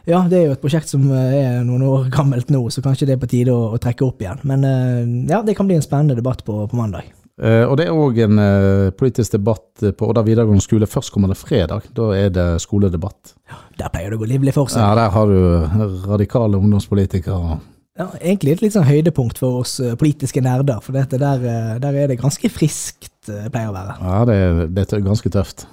Ja, 0.08 0.21
det 0.30 0.38
er 0.38 0.45
jo 0.47 0.56
et 0.56 0.62
prosjekt 0.63 0.91
som 0.91 1.04
er 1.15 1.63
noen 1.63 1.84
år 1.88 2.08
gammelt 2.13 2.52
nå, 2.52 2.62
så 2.71 2.84
kanskje 2.84 3.08
det 3.08 3.17
er 3.17 3.21
på 3.21 3.30
tide 3.32 3.56
å, 3.56 3.73
å 3.76 3.82
trekke 3.82 4.06
opp 4.06 4.23
igjen. 4.23 4.39
Men 4.47 4.63
eh, 4.67 5.04
ja, 5.32 5.41
det 5.43 5.56
kan 5.58 5.67
bli 5.67 5.78
en 5.80 5.86
spennende 5.86 6.17
debatt 6.19 6.43
på, 6.47 6.63
på 6.67 6.80
mandag. 6.80 7.10
Uh, 7.34 7.65
og 7.65 7.80
det 7.80 7.88
er 7.89 7.97
òg 7.97 8.19
en 8.21 8.38
uh, 8.38 8.91
politisk 8.93 9.34
debatt 9.34 9.82
på 9.97 10.06
Odda 10.06 10.21
videregående 10.21 10.62
skole 10.62 10.86
førstkommende 10.86 11.34
fredag. 11.34 11.88
Da 11.97 12.12
er 12.13 12.30
det 12.30 12.45
skoledebatt. 12.62 13.34
Ja, 13.49 13.58
Der 13.80 13.93
pleier 13.93 14.13
det 14.13 14.19
å 14.19 14.21
gå 14.21 14.30
livlig 14.30 14.54
for 14.54 14.69
seg. 14.69 14.84
Ja, 14.84 14.93
der 14.99 15.10
har 15.15 15.32
du 15.32 16.04
radikale 16.12 16.60
ungdomspolitikere. 16.62 17.58
Ja, 17.93 18.08
egentlig 18.17 18.56
et 18.56 18.63
litt 18.63 18.73
sånn 18.73 18.88
høydepunkt 18.88 19.38
for 19.38 19.60
oss 19.62 19.75
eh, 19.77 19.93
politiske 19.99 20.41
nerder, 20.41 20.79
for 20.82 20.97
dette 20.97 21.19
der, 21.21 21.43
eh, 21.45 21.75
der 21.82 21.97
er 22.01 22.10
det 22.10 22.17
ganske 22.17 22.49
friskt, 22.49 23.13
eh, 23.29 23.45
pleier 23.53 23.69
å 23.69 23.75
være. 23.75 23.97
Ja, 24.01 24.21
det 24.25 24.38
er, 24.41 24.62
det 24.73 24.86
er 24.89 25.03
ganske 25.06 25.29
tøft. 25.34 25.67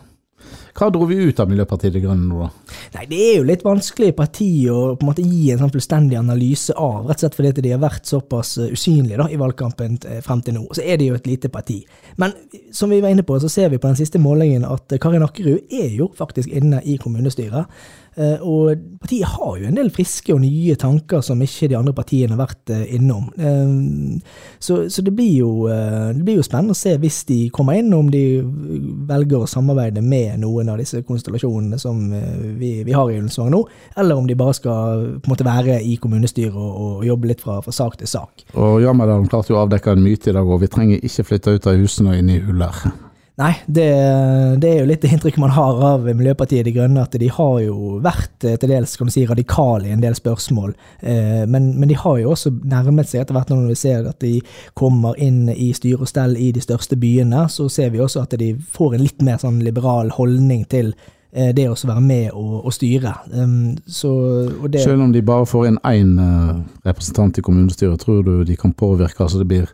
Hva 0.76 0.90
dro 0.92 1.06
vi 1.09 1.16
ut 1.16 1.40
av 1.40 1.48
Miljøpartiet 1.48 1.94
De 1.94 2.02
Grønne 2.02 2.28
nå, 2.28 2.44
da? 2.44 2.74
Nei, 2.98 3.06
det 3.09 3.20
er 3.24 3.33
jo 3.38 3.46
litt 3.48 3.64
vanskelig 3.64 4.11
i 4.12 4.16
partiet 4.16 4.68
å 4.72 4.98
på 4.98 5.06
en 5.06 5.09
måte 5.09 5.24
gi 5.24 5.48
en 5.54 5.62
sånn 5.62 5.72
fullstendig 5.72 6.18
analyse 6.20 6.76
av, 6.76 7.09
rett 7.09 7.22
og 7.22 7.24
slett 7.24 7.38
fordi 7.38 7.64
de 7.64 7.72
har 7.72 7.80
vært 7.83 8.12
såpass 8.12 8.52
usynlige 8.66 9.20
da, 9.22 9.26
i 9.33 9.40
valgkampen 9.40 9.96
frem 10.26 10.44
til 10.44 10.59
nå. 10.59 10.66
Så 10.76 10.85
er 10.85 11.00
det 11.00 11.09
jo 11.09 11.16
et 11.16 11.28
lite 11.30 11.50
parti. 11.52 11.78
Men 12.20 12.37
som 12.76 12.92
vi 12.92 13.00
var 13.00 13.14
inne 13.14 13.24
på, 13.26 13.38
så 13.40 13.48
ser 13.52 13.72
vi 13.72 13.80
på 13.80 13.88
den 13.88 13.98
siste 14.00 14.20
målingen 14.20 14.68
at 14.68 14.92
Karin 15.00 15.24
Akkerud 15.24 15.72
er 15.72 15.88
jo 15.96 16.11
faktisk 16.20 16.52
inne 16.52 16.85
i 16.85 16.98
kommunestyret. 17.00 17.80
Eh, 18.16 18.42
Og 18.42 18.75
partiet 19.01 19.29
har 19.29 19.59
jo 19.61 19.68
en 19.68 19.77
del 19.79 19.90
friske 19.94 20.35
og 20.35 20.40
nye 20.42 20.75
tanker 20.75 21.23
som 21.23 21.40
ikke 21.42 21.68
de 21.70 21.77
andre 21.79 21.94
partiene 21.94 22.35
har 22.35 22.40
vært 22.42 22.73
eh, 22.75 22.94
innom. 22.96 23.31
Eh, 23.38 24.20
Så, 24.61 24.90
så 24.90 25.03
det, 25.03 25.12
blir 25.16 25.33
jo, 25.40 25.68
det 25.68 26.25
blir 26.25 26.37
jo 26.37 26.44
spennende 26.44 26.75
å 26.75 26.79
se 26.79 26.92
hvis 27.01 27.23
de 27.29 27.38
kommer 27.55 27.79
inn, 27.79 27.92
om 27.96 28.11
de 28.12 28.42
velger 29.09 29.40
å 29.40 29.49
samarbeide 29.49 30.03
med 30.05 30.40
noen 30.42 30.68
av 30.68 30.79
disse 30.81 31.01
konstellasjonene 31.07 31.79
som 31.81 32.03
vi, 32.59 32.83
vi 32.85 32.92
har 32.92 33.09
i 33.09 33.16
Ullensvang 33.16 33.51
nå, 33.55 33.62
eller 33.96 34.20
om 34.20 34.29
de 34.29 34.37
bare 34.37 34.55
skal 34.59 35.07
på 35.16 35.31
en 35.31 35.33
måte 35.33 35.46
være 35.46 35.81
i 35.81 35.96
kommunestyret 36.03 36.57
og, 36.57 36.73
og 37.01 37.07
jobbe 37.09 37.33
litt 37.33 37.44
fra, 37.44 37.61
fra 37.64 37.73
sak 37.73 37.96
til 38.03 38.11
sak. 38.11 38.44
Og 38.53 38.83
Jammerdalen 38.85 39.31
klarte 39.33 39.55
jo 39.55 39.61
å 39.61 39.64
avdekke 39.64 39.94
en 39.96 40.05
myte 40.05 40.31
i 40.31 40.37
dag, 40.37 40.44
og 40.44 40.61
vi 40.61 40.70
trenger 40.73 41.07
ikke 41.07 41.29
flytte 41.31 41.57
ut 41.57 41.70
av 41.70 41.81
husene 41.81 42.12
og 42.12 42.20
inn 42.20 42.35
i 42.37 42.42
huller. 42.44 42.85
Nei, 43.38 43.55
det, 43.66 43.87
det 44.61 44.69
er 44.69 44.81
jo 44.83 44.88
litt 44.90 45.01
det 45.01 45.11
inntrykket 45.14 45.40
man 45.40 45.53
har 45.55 45.79
av 45.87 46.03
Miljøpartiet 46.05 46.66
De 46.66 46.73
Grønne, 46.75 47.05
at 47.07 47.14
de 47.16 47.29
har 47.33 47.61
jo 47.64 48.01
vært 48.05 48.45
eh, 48.45 48.57
til 48.61 48.73
dels 48.75 48.97
kan 49.01 49.09
du 49.09 49.14
si, 49.14 49.23
radikale 49.29 49.88
i 49.88 49.95
en 49.95 50.03
del 50.03 50.16
spørsmål. 50.19 50.75
Eh, 51.01 51.47
men, 51.49 51.71
men 51.81 51.88
de 51.88 51.97
har 51.97 52.19
jo 52.21 52.35
også 52.35 52.53
nærmet 52.69 53.09
seg 53.09 53.23
etter 53.23 53.38
hvert 53.38 53.53
når 53.53 53.71
vi 53.71 53.79
ser 53.81 54.11
at 54.11 54.19
de 54.21 54.35
kommer 54.77 55.16
inn 55.16 55.47
i 55.55 55.71
styre 55.77 56.03
og 56.05 56.11
stell 56.11 56.37
i 56.37 56.51
de 56.53 56.61
største 56.64 56.99
byene, 57.01 57.47
så 57.49 57.69
ser 57.73 57.95
vi 57.95 58.03
også 58.05 58.27
at 58.27 58.37
de 58.43 58.51
får 58.75 58.99
en 58.99 59.07
litt 59.07 59.25
mer 59.25 59.40
sånn 59.40 59.62
liberal 59.64 60.12
holdning 60.19 60.66
til 60.69 60.93
eh, 61.33 61.55
det 61.57 61.71
å 61.71 61.79
være 61.79 62.05
med 62.05 62.29
og, 62.35 62.66
og 62.66 62.77
styre. 62.77 63.14
Um, 63.33 63.79
så, 63.88 64.12
og 64.59 64.69
det, 64.75 64.85
Selv 64.85 65.07
om 65.07 65.16
de 65.16 65.25
bare 65.25 65.49
får 65.49 65.71
inn 65.71 65.81
én 65.88 66.12
eh, 66.21 66.61
representant 66.90 67.40
i 67.40 67.47
kommunestyret, 67.47 68.05
tror 68.05 68.21
du 68.27 68.45
de 68.45 68.61
kan 68.61 68.77
påvirke 68.77 69.25
altså 69.25 69.40
det 69.40 69.49
blir 69.49 69.73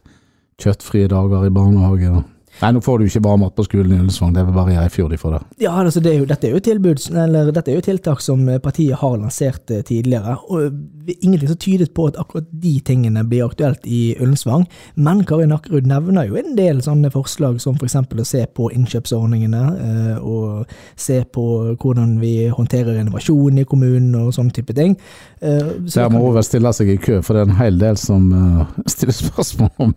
kjøttfrie 0.62 1.10
dager 1.10 1.50
i 1.50 1.52
barnehage. 1.52 2.14
og- 2.14 2.24
Nei, 2.62 2.70
nå 2.72 2.80
får 2.80 2.98
du 2.98 3.06
ikke 3.06 3.20
bare 3.26 3.40
mat 3.42 3.56
på 3.56 3.66
skolen 3.66 3.92
i 3.92 3.98
Ullensvang, 3.98 4.32
det 4.32 4.40
er 4.40 4.48
vel 4.48 4.56
bare 4.56 4.76
Eifjord 4.80 5.12
de 5.12 5.18
får 5.20 5.34
det. 5.36 5.40
Ja, 5.66 5.74
altså 5.76 6.00
det 6.00 6.12
er 6.14 6.22
jo, 6.22 6.28
dette 6.28 6.48
er 6.48 6.54
jo 6.56 6.62
tilbud, 6.64 7.02
eller 7.12 7.50
dette 7.52 7.72
er 7.72 7.76
jo 7.76 7.84
tiltak 7.84 8.22
som 8.24 8.46
partiet 8.64 8.96
har 9.02 9.18
lansert 9.20 9.72
eh, 9.74 9.82
tidligere. 9.84 10.38
og 10.48 10.72
Ingenting 11.20 11.50
som 11.50 11.58
tydet 11.62 11.92
på 11.94 12.08
at 12.10 12.16
akkurat 12.18 12.48
de 12.50 12.72
tingene 12.86 13.22
blir 13.28 13.44
aktuelt 13.44 13.84
i 13.86 14.16
Ullensvang. 14.20 14.64
Men 14.96 15.20
Karin 15.28 15.52
Akkerud 15.54 15.86
nevner 15.86 16.30
jo 16.30 16.38
en 16.40 16.56
del 16.58 16.80
sånne 16.82 17.12
forslag, 17.14 17.60
som 17.62 17.76
f.eks. 17.76 17.98
å 18.00 18.26
se 18.26 18.42
på 18.56 18.70
innkjøpsordningene, 18.74 19.62
eh, 19.76 20.16
og 20.24 20.72
se 20.96 21.20
på 21.28 21.46
hvordan 21.76 22.16
vi 22.22 22.48
håndterer 22.48 22.98
innovasjon 23.02 23.60
i 23.60 23.66
kommunen 23.68 24.16
og 24.18 24.32
sånne 24.34 24.56
type 24.56 24.74
ting. 24.76 24.96
Eh, 25.40 25.76
så 25.86 26.06
Der 26.06 26.10
må 26.14 26.24
hun 26.24 26.38
vel 26.38 26.48
stille 26.48 26.72
seg 26.74 26.90
i 26.96 26.98
kø, 27.00 27.20
for 27.20 27.36
det 27.36 27.44
er 27.44 27.50
en 27.50 27.60
hel 27.60 27.78
del 27.84 28.00
som 28.00 28.32
eh, 28.32 28.74
stiller 28.96 29.20
spørsmål 29.20 29.88
om 29.88 29.94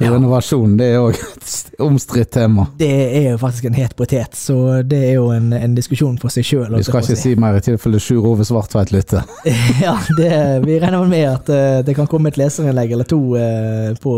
Ja. 0.00 0.10
renovasjon. 0.14 0.76
Det 0.78 0.86
er 0.94 0.98
òg 1.02 1.18
et 1.18 1.80
omstridt 1.82 2.30
tema. 2.34 2.66
det 2.78 2.88
er 3.18 3.30
jo 3.32 3.38
faktisk 3.38 3.64
en 3.68 3.74
het 3.76 3.94
potet, 3.96 4.34
så 4.36 4.82
det 4.82 4.98
er 5.10 5.12
jo 5.18 5.28
en, 5.34 5.52
en 5.52 5.74
diskusjon 5.76 6.16
for 6.18 6.32
seg 6.32 6.46
sjøl. 6.48 6.76
Vi 6.76 6.86
skal 6.86 7.04
ikke 7.04 7.16
si 7.20 7.34
mer 7.36 7.58
i 7.58 7.62
tilfelle 7.64 8.00
Sjur 8.02 8.26
Ove 8.32 8.46
Svartveit 8.48 8.92
lytter. 8.94 9.22
Ja, 9.82 9.96
det, 10.16 10.30
vi 10.66 10.78
regner 10.80 11.04
med 11.08 11.24
at 11.28 11.48
uh, 11.50 11.80
det 11.86 11.94
kan 11.96 12.06
komme 12.10 12.30
et 12.30 12.36
leserinnlegg 12.38 12.92
eller 12.94 13.08
to 13.08 13.18
uh, 13.36 13.92
på, 14.02 14.12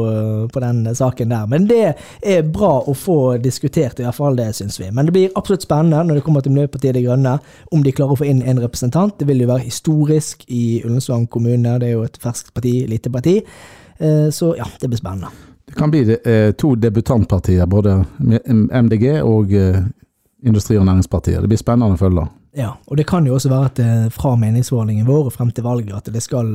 på 0.52 0.60
den 0.64 0.82
saken 0.94 1.32
der. 1.32 1.46
Men 1.50 1.68
det 1.70 1.94
er 2.22 2.42
bra 2.42 2.74
å 2.84 2.94
få 2.96 3.36
diskutert, 3.42 4.00
i 4.00 4.06
hvert 4.06 4.18
fall 4.18 4.36
det 4.36 4.50
syns 4.56 4.78
vi. 4.80 4.90
Men 4.92 5.08
det 5.08 5.14
blir 5.16 5.32
absolutt 5.38 5.64
spennende 5.66 6.02
når 6.04 6.20
det 6.20 6.24
kommer 6.26 6.44
til 6.44 6.54
Miljøpartiet 6.56 6.96
De 6.98 7.04
Grønne, 7.06 7.38
om 7.72 7.82
de 7.84 7.92
klarer 7.96 8.16
å 8.16 8.20
få 8.20 8.28
inn 8.28 8.42
en 8.42 8.60
representant. 8.62 9.16
Det 9.18 9.28
vil 9.28 9.44
jo 9.44 9.50
være 9.50 9.66
historisk 9.68 10.44
i 10.52 10.82
Ullensvang 10.84 11.26
kommune, 11.30 11.78
det 11.80 11.90
er 11.90 11.96
jo 11.98 12.04
et 12.06 12.20
ferskt 12.22 12.52
parti, 12.54 12.76
lite 12.90 13.10
parti. 13.14 13.40
Eh, 13.98 14.28
Så 14.30 14.54
ja, 14.58 14.66
det 14.80 14.88
blir 14.90 14.98
spennende. 15.00 15.32
Det 15.74 15.78
kan 15.78 15.90
bli 15.90 16.18
eh, 16.24 16.52
to 16.52 16.74
debutantpartier, 16.74 17.66
både 17.66 18.04
MDG 18.82 19.22
og 19.22 19.52
eh, 19.52 19.80
Industri- 20.46 20.76
og 20.78 20.84
Næringspartiet. 20.86 21.40
Det 21.42 21.48
blir 21.50 21.58
spennende 21.58 21.96
å 21.96 21.98
følge. 21.98 22.28
Ja, 22.54 22.68
og 22.86 23.00
det 23.00 23.08
kan 23.10 23.26
jo 23.26 23.34
også 23.34 23.50
være 23.50 23.70
at 23.72 23.80
eh, 23.82 24.04
fra 24.14 24.36
meningsmålingen 24.38 25.08
vår 25.08 25.24
og 25.26 25.34
frem 25.34 25.50
til 25.50 25.66
valget 25.66 25.96
at 25.96 26.12
det 26.14 26.22
skal 26.22 26.52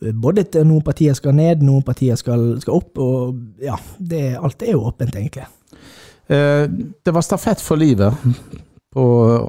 både 0.00 0.46
noen 0.62 0.80
partier 0.86 1.12
skal 1.18 1.36
ned, 1.36 1.60
noen 1.60 1.84
partier 1.84 2.16
skal, 2.16 2.54
skal 2.62 2.78
opp, 2.78 2.96
og 2.96 3.36
ja, 3.60 3.76
det, 3.98 4.22
alt 4.40 4.64
er 4.64 4.72
jo 4.78 4.86
åpent, 4.88 5.20
egentlig. 5.20 5.44
Eh, 6.32 6.64
Det 7.04 7.12
var 7.18 7.28
stafett 7.28 7.60
for 7.60 7.76
livet 7.76 8.16
på 8.96 9.06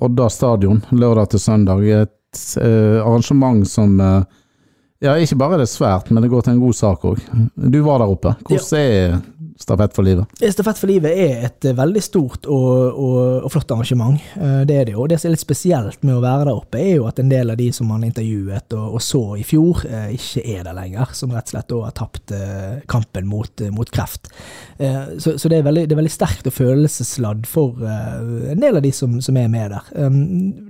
Odda 0.10 0.28
stadion 0.28 0.84
lørdag 0.92 1.32
til 1.32 1.46
søndag. 1.46 1.88
Et 1.88 2.60
arrangement 2.60 3.64
som 3.64 3.96
Ja, 5.02 5.14
ikke 5.16 5.38
bare 5.40 5.56
er 5.56 5.62
det 5.64 5.70
svært, 5.72 6.10
men 6.12 6.24
det 6.24 6.30
går 6.32 6.42
til 6.44 6.58
en 6.58 6.60
god 6.60 6.76
sak 6.76 7.06
òg. 7.08 7.20
Du 7.56 7.78
var 7.86 8.02
der 8.02 8.12
oppe. 8.12 8.34
Hvordan 8.50 8.80
er 8.80 9.20
Stafett 9.60 9.94
for 9.94 10.08
livet? 10.08 10.26
Stafett 10.54 10.80
for 10.80 10.88
livet 10.90 11.12
er 11.20 11.42
et 11.50 11.66
eh, 11.68 11.76
veldig 11.76 12.02
stort 12.02 12.48
og, 12.48 12.96
og, 12.96 13.18
og 13.44 13.52
flott 13.52 13.72
arrangement. 13.76 14.16
Eh, 14.40 14.62
Det 14.70 14.78
er 14.80 14.86
det 14.88 14.94
jo. 14.96 15.04
Det 15.12 15.18
som 15.20 15.28
er 15.30 15.34
litt 15.36 15.44
spesielt 15.44 16.04
med 16.08 16.16
å 16.16 16.22
være 16.24 16.46
der 16.48 16.56
oppe, 16.56 16.80
er 16.80 16.94
jo 16.96 17.08
at 17.10 17.20
en 17.20 17.30
del 17.32 17.52
av 17.52 17.58
de 17.60 17.68
som 17.76 17.90
man 17.92 18.06
intervjuet 18.08 18.74
og, 18.78 18.96
og 18.98 19.04
så 19.04 19.22
i 19.38 19.44
fjor, 19.44 19.84
eh, 19.90 20.14
ikke 20.16 20.46
er 20.56 20.64
der 20.70 20.78
lenger. 20.78 21.12
Som 21.14 21.34
rett 21.36 21.50
og 21.52 21.54
slett 21.54 21.70
da 21.74 21.82
har 21.84 21.96
tapt 22.00 22.34
eh, 22.36 22.80
kampen 22.90 23.28
mot, 23.28 23.52
eh, 23.62 23.72
mot 23.76 23.92
kreft. 23.92 24.32
Eh, 24.80 25.18
Så, 25.20 25.36
så 25.38 25.52
det, 25.52 25.60
er 25.60 25.68
veldig, 25.68 25.84
det 25.90 25.96
er 25.96 26.00
veldig 26.00 26.14
sterkt 26.16 26.48
og 26.48 26.56
følelsesladd 26.56 27.46
for 27.50 27.84
eh, 27.84 28.54
en 28.54 28.64
del 28.64 28.80
av 28.80 28.84
de 28.86 28.94
som, 28.96 29.20
som 29.22 29.38
er 29.38 29.52
med 29.52 29.76
der. 29.76 29.92
Um, 30.00 30.16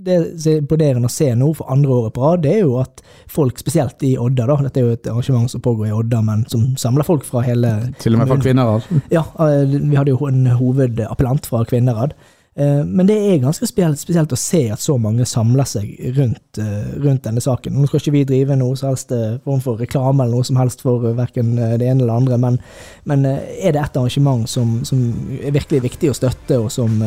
Det 0.05 0.17
som 0.41 0.51
er 0.55 0.63
imponerende 0.63 1.07
å 1.11 1.13
se 1.13 1.29
nå 1.37 1.51
for 1.59 1.69
andre 1.71 1.93
året 1.93 2.15
på 2.17 2.25
rad, 2.25 2.41
det 2.43 2.55
er 2.57 2.63
jo 2.65 2.79
at 2.81 3.03
folk, 3.29 3.59
spesielt 3.61 4.01
i 4.07 4.15
Odda, 4.17 4.47
da, 4.49 4.57
dette 4.65 4.81
er 4.81 4.87
jo 4.89 4.97
et 4.97 5.07
arrangement 5.11 5.51
som 5.51 5.61
pågår 5.61 5.91
i 5.91 5.95
Odda, 5.95 6.23
men 6.25 6.43
som 6.49 6.65
samler 6.79 7.05
folk 7.05 7.23
fra 7.27 7.45
hele 7.45 7.75
Til 8.01 8.17
og 8.17 8.23
med 8.23 8.31
fra 8.33 8.39
kvinner? 8.41 8.78
Altså. 8.79 8.99
ja, 9.13 9.23
eh, 9.45 9.77
vi 9.77 9.95
hadde 9.97 10.13
jo 10.15 10.27
en 10.29 10.45
hovedappellant 10.59 11.47
fra 11.49 11.63
Kvinnerad. 11.67 12.15
Eh, 12.59 12.81
Men 12.85 13.07
det 13.07 13.17
er 13.17 13.41
ganske 13.43 13.67
spesielt, 13.69 14.33
å 14.33 14.39
se 14.39 14.63
at 14.73 14.83
så 14.83 14.97
mange 14.99 15.27
samler 15.29 15.67
seg 15.69 15.91
rundt, 16.17 16.59
eh, 16.59 16.95
rundt 17.03 17.23
denne 17.27 17.43
saken. 17.43 17.75
Nå 17.75 17.87
skal 17.87 18.01
ikke 18.01 18.15
vi 18.17 18.23
drive 18.31 18.57
noe 18.59 18.75
som 18.79 18.89
helst 18.91 19.13
form 19.45 19.61
for 19.63 19.79
reklame 19.79 20.23
eller 20.23 20.39
noe 20.39 20.47
som 20.47 20.59
helst 20.59 20.81
for 20.81 21.11
verken 21.17 21.55
det 21.55 21.85
ene 21.85 22.03
eller 22.03 22.15
andre, 22.15 22.39
men, 22.41 22.59
men 23.05 23.25
er 23.25 23.71
det 23.71 23.83
et 23.83 23.99
arrangement 24.01 24.49
som, 24.49 24.79
som 24.87 25.05
er 25.39 25.55
virkelig 25.55 25.85
viktig 25.87 26.11
å 26.11 26.17
støtte, 26.17 26.59
og 26.59 26.71
som 26.73 26.99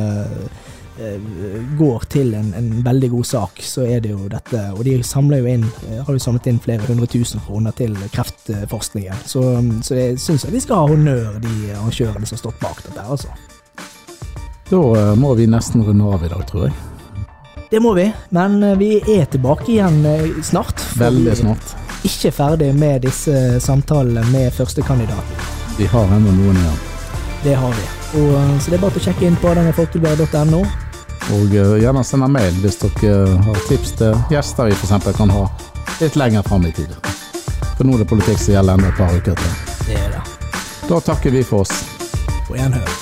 går 1.79 2.05
til 2.13 2.35
en, 2.37 2.51
en 2.55 2.67
veldig 2.85 3.09
god 3.15 3.25
sak, 3.25 3.63
så 3.65 3.87
er 3.89 4.03
det 4.05 4.11
jo 4.13 4.27
dette. 4.29 4.61
Og 4.77 4.85
de 4.85 4.99
samler 5.07 5.41
jo 5.41 5.55
inn, 5.55 5.65
eh, 5.89 6.03
har 6.05 6.13
jo 6.13 6.21
samlet 6.21 6.51
inn 6.51 6.61
flere 6.63 6.85
hundre 6.89 7.09
tusen 7.11 7.41
kroner 7.47 7.73
til 7.77 7.97
kreftforskningen. 8.13 9.25
Så, 9.25 9.47
så 9.87 9.97
jeg 9.97 10.21
syns 10.21 10.45
de 10.45 10.61
skal 10.61 10.83
ha 10.83 10.93
honnør, 10.93 11.41
de 11.43 11.73
arrangørene 11.73 12.29
som 12.29 12.37
har 12.37 12.45
stått 12.45 12.61
bak 12.63 12.85
dette. 12.85 13.07
altså. 13.07 13.33
Da 14.73 14.81
eh, 14.99 15.15
må 15.17 15.35
vi 15.35 15.47
nesten 15.47 15.85
runde 15.85 16.05
av 16.05 16.25
i 16.25 16.29
dag, 16.33 16.47
tror 16.49 16.69
jeg. 16.69 16.77
Det 17.71 17.81
må 17.81 17.95
vi, 17.97 18.07
men 18.37 18.63
eh, 18.63 18.77
vi 18.81 18.91
er 19.19 19.27
tilbake 19.33 19.69
igjen 19.75 20.01
eh, 20.09 20.29
snart. 20.45 20.81
Veldig 21.01 21.25
vi 21.25 21.33
er 21.35 21.41
snart. 21.43 21.75
Ikke 22.09 22.33
ferdig 22.35 22.73
med 22.77 23.05
disse 23.05 23.61
samtalene 23.61 24.25
med 24.33 24.53
førstekandidaten. 24.57 25.51
Vi 25.77 25.89
har 25.93 26.17
ennå 26.17 26.37
noen 26.39 26.63
igjen. 26.65 26.87
Det 27.45 27.59
har 27.59 27.77
vi. 27.77 28.02
Og, 28.13 28.35
eh, 28.37 28.59
så 28.61 28.71
det 28.71 28.79
er 28.79 28.83
bare 28.83 29.01
å 29.01 29.05
sjekke 29.07 29.27
inn 29.29 29.39
på 29.41 29.49
hardangerfolkebladet.no. 29.53 30.63
Og 31.37 31.55
eh, 31.57 31.77
gjerne 31.83 32.05
sende 32.05 32.29
mail 32.33 32.59
hvis 32.65 32.81
dere 32.83 33.39
har 33.47 33.63
tips 33.69 33.95
til 34.01 34.19
gjester 34.33 34.69
vi 34.69 34.77
f.eks. 34.77 35.17
kan 35.17 35.33
ha 35.33 35.47
litt 36.01 36.19
lenger 36.19 36.45
fram 36.49 36.67
i 36.69 36.75
tid. 36.77 36.93
For 37.77 37.87
nå 37.87 37.97
er 37.97 38.05
det 38.05 38.11
politikk 38.11 38.43
som 38.43 38.57
gjelder 38.57 38.81
enda 38.81 38.93
et 38.93 39.01
par 39.01 39.17
uker 39.17 39.39
til. 39.39 39.57
Det 39.87 39.97
er 40.01 40.13
det. 40.19 40.27
Da 40.91 41.01
takker 41.13 41.33
vi 41.33 41.47
for 41.47 41.65
oss. 41.65 41.79
På 42.49 42.59
gjenhør. 42.59 43.02